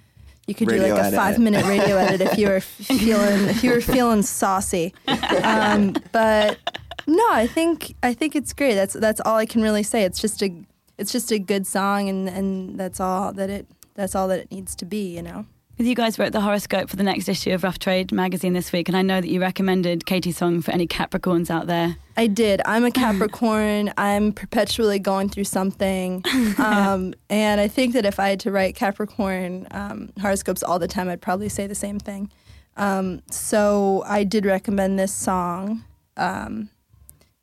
you 0.46 0.54
could 0.54 0.68
do 0.68 0.78
like 0.78 0.92
a 0.92 1.06
edit. 1.06 1.14
five 1.14 1.38
minute 1.38 1.64
radio 1.66 1.96
edit 1.98 2.20
if 2.20 2.38
you 2.38 2.48
were 2.48 2.60
feeling 2.60 3.48
if 3.48 3.62
you 3.62 3.72
were 3.72 3.80
feeling 3.80 4.22
saucy. 4.22 4.94
Um, 5.42 5.94
but 6.12 6.58
no, 7.06 7.26
I 7.30 7.46
think 7.46 7.94
I 8.02 8.14
think 8.14 8.34
it's 8.34 8.52
great. 8.52 8.74
That's 8.74 8.94
that's 8.94 9.20
all 9.20 9.36
I 9.36 9.46
can 9.46 9.60
really 9.62 9.82
say. 9.82 10.04
It's 10.04 10.20
just 10.20 10.42
a 10.42 10.54
it's 10.98 11.12
just 11.12 11.30
a 11.30 11.38
good 11.38 11.66
song, 11.66 12.09
and 12.09 12.28
and 12.28 12.78
that's 12.78 13.00
all 13.00 13.32
that 13.32 13.50
it 13.50 13.66
that's 13.94 14.14
all 14.14 14.28
that 14.28 14.40
it 14.40 14.50
needs 14.50 14.74
to 14.76 14.85
be. 14.85 15.14
You 15.14 15.22
know. 15.22 15.46
You 15.78 15.94
guys 15.94 16.18
wrote 16.18 16.32
the 16.32 16.40
horoscope 16.40 16.88
for 16.88 16.96
the 16.96 17.02
next 17.02 17.28
issue 17.28 17.52
of 17.52 17.62
Rough 17.62 17.78
Trade 17.78 18.11
magazine 18.11 18.54
this 18.54 18.72
week, 18.72 18.88
and 18.88 18.96
I 18.96 19.02
know 19.02 19.20
that 19.20 19.28
you 19.28 19.42
recommended 19.42 20.06
Katy's 20.06 20.38
song 20.38 20.62
for 20.62 20.70
any 20.70 20.87
Capricorns 20.87 21.50
out 21.50 21.66
there. 21.66 21.98
I 22.16 22.28
did. 22.28 22.62
I'm 22.64 22.87
a 22.87 22.90
Capricorn. 22.90 23.92
I'm 23.98 24.32
perpetually 24.32 24.98
going 24.98 25.28
through 25.28 25.44
something. 25.44 26.24
Um, 26.59 27.12
and 27.28 27.61
I 27.61 27.68
think 27.68 27.92
that 27.92 28.06
if 28.06 28.18
I 28.18 28.30
had 28.30 28.40
to 28.40 28.50
write 28.50 28.74
Capricorn 28.74 29.66
um, 29.72 30.11
horoscopes 30.20 30.62
all 30.62 30.78
the 30.78 30.88
time, 30.88 31.09
I'd 31.09 31.20
probably 31.20 31.48
say 31.48 31.66
the 31.66 31.74
same 31.74 31.98
thing. 31.98 32.30
Um, 32.76 33.20
so 33.30 34.02
I 34.06 34.24
did 34.24 34.46
recommend 34.46 34.98
this 34.98 35.12
song 35.12 35.85
um, 36.16 36.70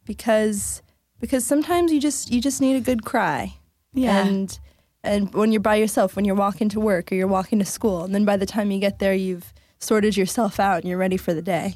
because 0.06 0.82
because 1.24 1.46
sometimes 1.46 1.92
you 1.94 2.00
just 2.02 2.30
you 2.34 2.42
just 2.42 2.60
need 2.62 2.76
a 2.76 2.82
good 2.82 3.02
cry. 3.06 3.54
Yeah. 3.94 4.26
And 4.26 4.60
and 5.04 5.34
when 5.34 5.52
you're 5.54 5.62
by 5.72 5.76
yourself, 5.78 6.16
when 6.16 6.26
you're 6.26 6.36
walking 6.48 6.70
to 6.70 6.80
work 6.82 7.12
or 7.12 7.16
you're 7.16 7.28
walking 7.40 7.60
to 7.60 7.66
school, 7.66 8.04
and 8.04 8.14
then 8.14 8.26
by 8.26 8.36
the 8.38 8.46
time 8.46 8.72
you 8.72 8.80
get 8.80 9.00
there, 9.00 9.14
you've 9.14 9.54
sorted 9.80 10.18
yourself 10.18 10.60
out 10.60 10.78
and 10.82 10.86
you're 10.90 10.98
ready 11.06 11.18
for 11.18 11.34
the 11.34 11.42
day. 11.42 11.76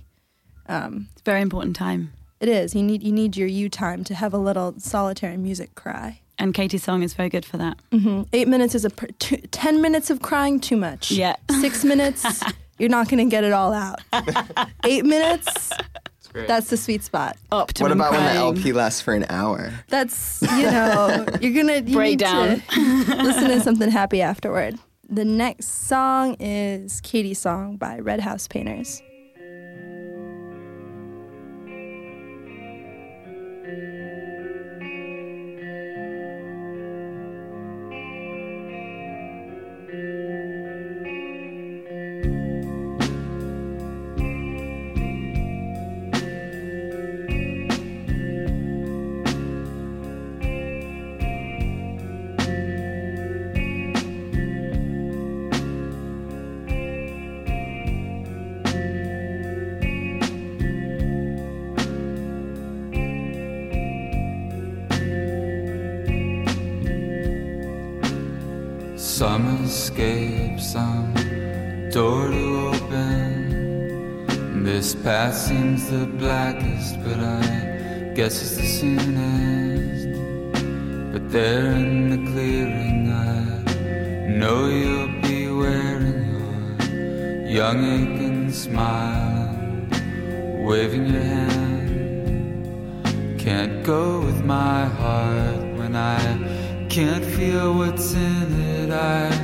Um, 0.68 1.08
It's 1.14 1.22
a 1.22 1.26
very 1.32 1.42
important 1.42 1.76
time. 1.78 2.12
it 2.42 2.50
is. 2.50 2.76
You 2.76 2.84
need 2.84 3.02
you 3.04 3.12
need 3.14 3.38
your 3.38 3.48
you 3.60 3.70
time 3.70 4.04
to 4.04 4.14
have 4.16 4.34
a 4.34 4.38
little 4.50 4.74
solitary 4.80 5.38
music 5.38 5.70
cry. 5.76 6.20
And 6.40 6.54
Katy's 6.54 6.84
song 6.84 7.02
is 7.04 7.14
very 7.16 7.30
good 7.30 7.46
for 7.46 7.58
that. 7.58 7.76
hmm 7.92 8.24
Eight 8.34 8.48
minutes 8.48 8.76
is 8.76 8.86
a 8.86 8.90
per, 8.90 9.08
two, 9.20 9.38
ten 9.52 9.82
minutes 9.82 10.10
of 10.12 10.18
crying 10.22 10.60
too 10.60 10.78
much. 10.78 11.10
Yeah. 11.12 11.36
Six 11.62 11.84
minutes, 11.84 12.22
you're 12.80 12.90
not 12.98 13.08
going 13.10 13.24
to 13.28 13.32
get 13.36 13.44
it 13.44 13.54
all 13.54 13.74
out. 13.74 14.00
Eight 14.84 15.06
minutes, 15.06 15.72
great. 16.38 16.48
that's 16.48 16.70
the 16.70 16.78
sweet 16.78 17.04
spot. 17.04 17.38
Optimum 17.52 17.90
What 17.90 18.10
about 18.10 18.12
when 18.14 18.24
the. 18.36 18.40
LP 18.40 18.72
lasts 18.74 19.02
for 19.02 19.14
an 19.14 19.26
hour? 19.30 19.72
That's 19.90 20.42
you 20.42 20.64
know 20.64 21.26
you're 21.42 21.54
gonna 21.54 21.78
you 21.86 21.96
Break 21.96 22.12
need 22.12 22.20
down. 22.20 22.62
to 22.62 22.76
listen 23.24 23.50
to 23.50 23.60
something 23.68 23.90
happy 23.92 24.22
afterward. 24.22 24.78
The 25.10 25.24
next 25.26 25.88
song 25.88 26.36
is 26.40 27.00
Katy's 27.02 27.40
song 27.40 27.78
by 27.78 28.00
Red 28.00 28.20
House 28.20 28.48
Painters. 28.48 29.02
Escape, 69.68 70.60
some 70.62 71.14
door 71.92 72.30
to 72.30 72.44
open. 72.70 74.64
This 74.64 74.96
path 74.96 75.36
seems 75.36 75.90
the 75.90 76.06
blackest, 76.06 76.96
but 77.04 77.20
I 77.20 78.14
guess 78.16 78.42
it's 78.44 78.56
the 78.56 78.66
soonest. 78.80 80.08
But 81.12 81.24
there 81.32 81.72
in 81.72 82.10
the 82.14 82.22
clearing, 82.32 83.12
I 83.12 83.44
know 84.40 84.68
you'll 84.68 85.16
be 85.22 85.40
wearing 85.62 86.24
your 86.32 87.48
young 87.60 87.80
aching 87.98 88.52
smile, 88.54 89.50
waving 90.70 91.08
your 91.14 91.28
hand. 91.44 91.90
Can't 93.38 93.84
go 93.84 94.22
with 94.22 94.46
my 94.46 94.86
heart 94.86 95.66
when 95.80 95.94
I 95.96 96.20
can't 96.90 97.26
feel 97.38 97.74
what's 97.76 98.14
in 98.14 98.50
it. 98.60 98.92
I 98.92 99.37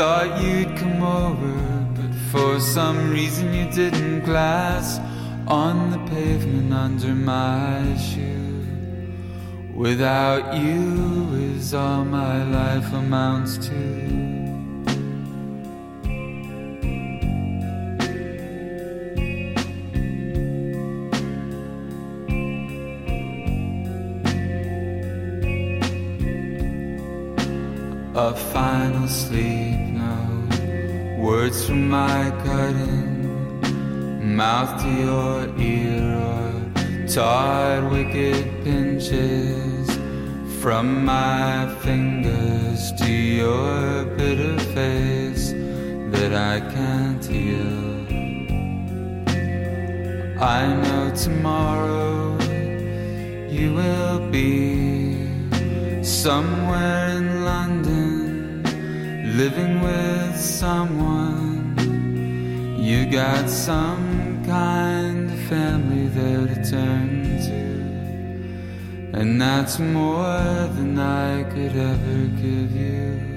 thought 0.00 0.42
you'd 0.42 0.74
come 0.78 1.02
over, 1.02 1.56
but 1.94 2.14
for 2.32 2.58
some 2.58 3.10
reason 3.10 3.52
you 3.52 3.70
didn't. 3.70 4.24
Glass 4.24 4.98
on 5.46 5.90
the 5.90 5.98
pavement 6.10 6.72
under 6.72 7.14
my 7.14 7.94
shoe. 7.98 8.64
Without 9.74 10.56
you 10.56 11.34
is 11.52 11.74
all 11.74 12.06
my 12.06 12.42
life 12.44 12.90
amounts 12.94 13.58
to. 13.68 14.30
a 28.14 28.34
final 28.34 29.06
sleep. 29.08 29.89
Words 31.20 31.66
from 31.66 31.88
my 31.88 32.30
cutting 32.44 33.16
mouth 34.36 34.82
to 34.82 34.88
your 34.88 35.58
ear, 35.58 36.16
or 36.16 37.06
tired 37.06 37.90
wicked 37.92 38.64
pinches 38.64 39.86
from 40.60 41.04
my 41.04 41.72
fingers 41.82 42.92
to 43.00 43.12
your 43.12 44.04
bitter 44.16 44.58
face. 44.74 45.54
that 46.20 46.34
I 46.34 46.60
can't 46.74 47.24
heal. 47.24 48.06
I 50.40 50.66
know 50.82 51.12
tomorrow 51.14 52.38
you 53.48 53.74
will 53.74 54.20
be 54.30 55.24
somewhere 56.02 57.19
living 59.36 59.80
with 59.80 60.36
someone. 60.36 61.76
You 62.78 63.06
got 63.06 63.48
some 63.48 64.42
kind 64.44 65.30
of 65.30 65.38
family 65.48 66.08
there 66.08 66.46
to 66.46 66.70
turn 66.70 67.22
to, 67.46 69.18
and 69.18 69.40
that's 69.40 69.78
more 69.78 70.68
than 70.76 70.98
I 70.98 71.44
could 71.44 71.76
ever 71.76 72.26
give 72.42 72.72
you. 72.72 73.29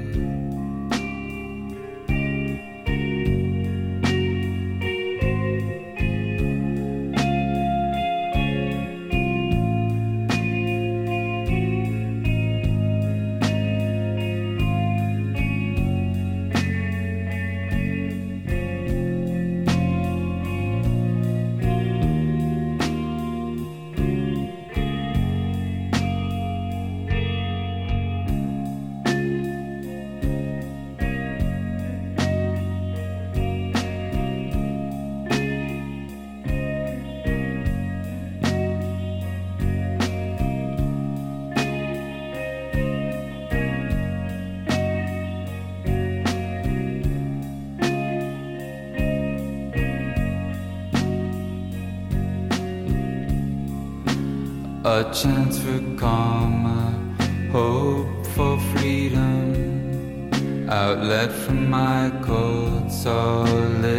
A 54.93 55.03
chance 55.11 55.57
for 55.57 55.81
calm, 55.97 56.65
a 56.67 57.51
hope 57.51 58.27
for 58.35 58.59
freedom, 58.73 60.69
outlet 60.69 61.31
from 61.31 61.67
my 61.67 62.11
cold 62.21 62.91
solitary 62.91 63.97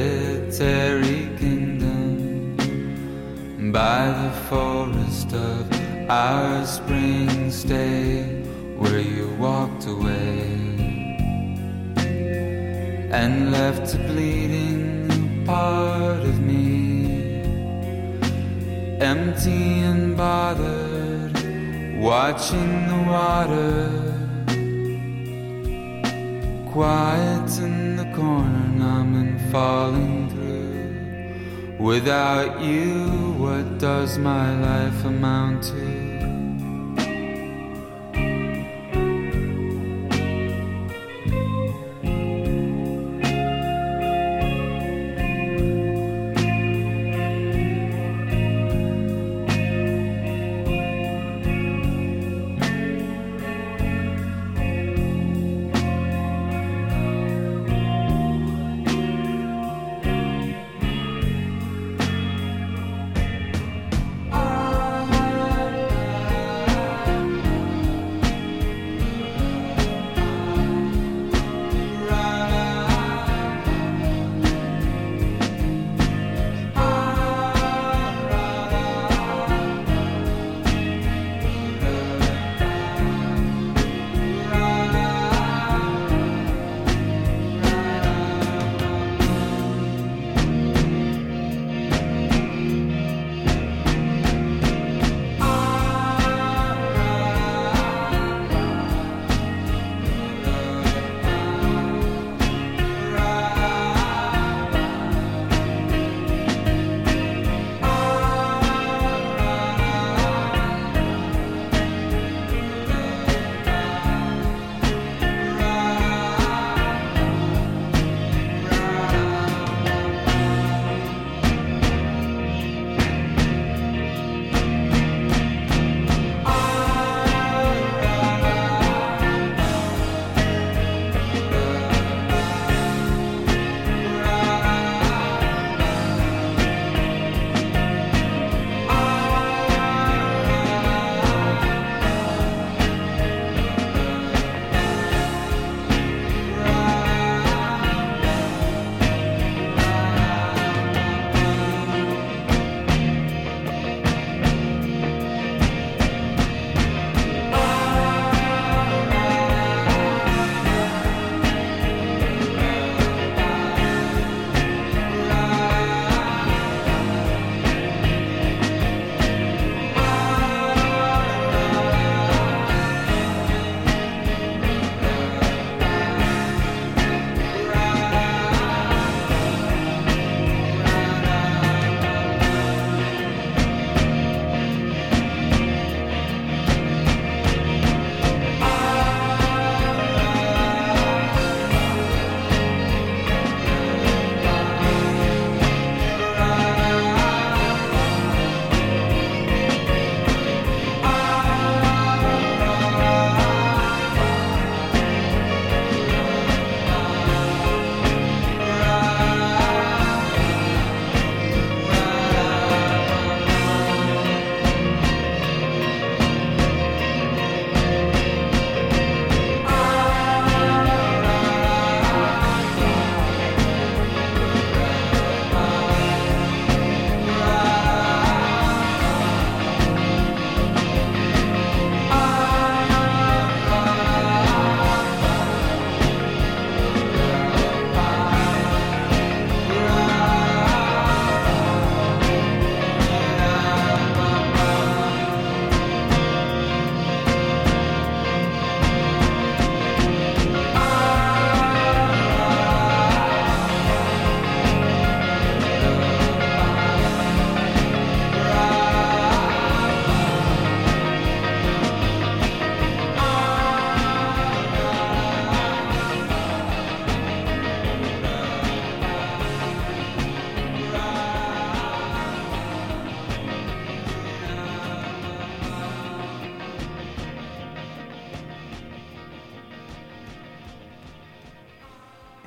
kingdom. 1.36 2.54
By 3.72 4.02
the 4.22 4.30
forest 4.48 5.32
of 5.32 5.66
our 6.08 6.64
spring 6.64 7.50
stay, 7.50 8.22
where 8.78 9.00
you 9.00 9.26
walked 9.36 9.86
away. 9.88 10.46
And 13.10 13.50
left 13.50 13.94
a 13.94 13.98
bleeding 13.98 15.44
part 15.44 16.20
of 16.20 16.38
me. 16.40 16.84
Empty 19.00 19.80
and 19.90 20.16
bothered, 20.16 20.83
watching 22.04 22.86
the 22.86 23.02
water. 23.10 23.88
Quiet 26.70 27.58
in 27.58 27.96
the 27.96 28.04
corner, 28.14 28.68
numb 28.80 29.14
and 29.22 29.40
falling 29.50 30.28
through. 30.28 31.78
Without 31.82 32.60
you, 32.60 33.32
what 33.38 33.78
does 33.78 34.18
my 34.18 34.46
life 34.60 35.02
amount 35.06 35.62
to? 35.64 36.13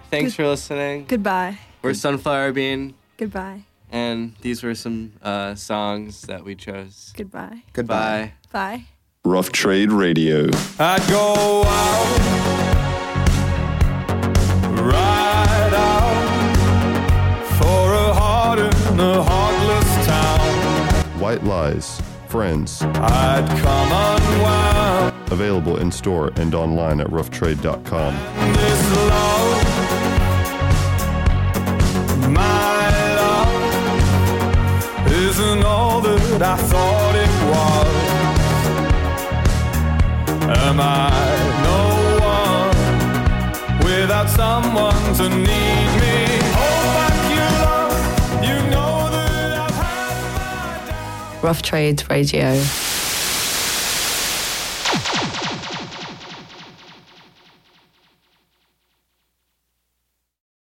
Thanks 0.09 0.33
for 0.35 0.47
listening. 0.47 1.05
Goodbye. 1.07 1.59
We're 1.81 1.93
Sunflower 1.93 2.53
Bean, 2.53 2.93
Goodbye. 3.17 3.63
and 3.91 4.33
these 4.41 4.63
were 4.63 4.73
some 4.75 5.13
uh, 5.21 5.55
songs 5.55 6.21
that 6.23 6.43
we 6.43 6.55
chose. 6.55 7.13
Goodbye. 7.15 7.63
Goodbye. 7.73 8.33
Bye. 8.51 8.77
Bye. 8.77 8.85
Rough 9.25 9.51
Trade 9.51 9.91
Radio. 9.91 10.47
I'd 10.79 11.05
go 11.09 11.63
out, 11.65 12.17
ride 14.81 15.73
out 15.73 16.55
for 17.59 17.93
a 17.93 18.13
heart 18.13 18.59
in 18.59 18.99
a 18.99 19.23
heartless 19.23 20.07
town. 20.07 21.19
White 21.19 21.43
Lies. 21.43 22.01
Friends. 22.27 22.81
I'd 22.81 23.47
come 23.61 23.91
unwound. 23.91 25.31
Available 25.31 25.77
in 25.77 25.91
store 25.91 26.31
and 26.35 26.53
online 26.53 26.99
at 26.99 27.07
roughtrade.com. 27.07 28.13
This 28.53 28.97
love, 28.97 29.36
isn't 35.39 35.63
all 35.63 36.01
that 36.01 36.41
I 36.41 36.57
thought 36.57 37.15
it 37.15 37.29
was. 37.51 37.95
Am 40.65 40.79
I 40.79 41.11
no 41.67 41.81
one 42.25 42.73
without 43.85 44.29
someone 44.31 45.13
to 45.17 45.29
need 45.29 45.89
me? 46.01 46.17
Oh, 46.57 46.87
Doubts. 49.69 51.43
Rough 51.43 51.61
Trades 51.61 52.09
Radio. 52.09 52.59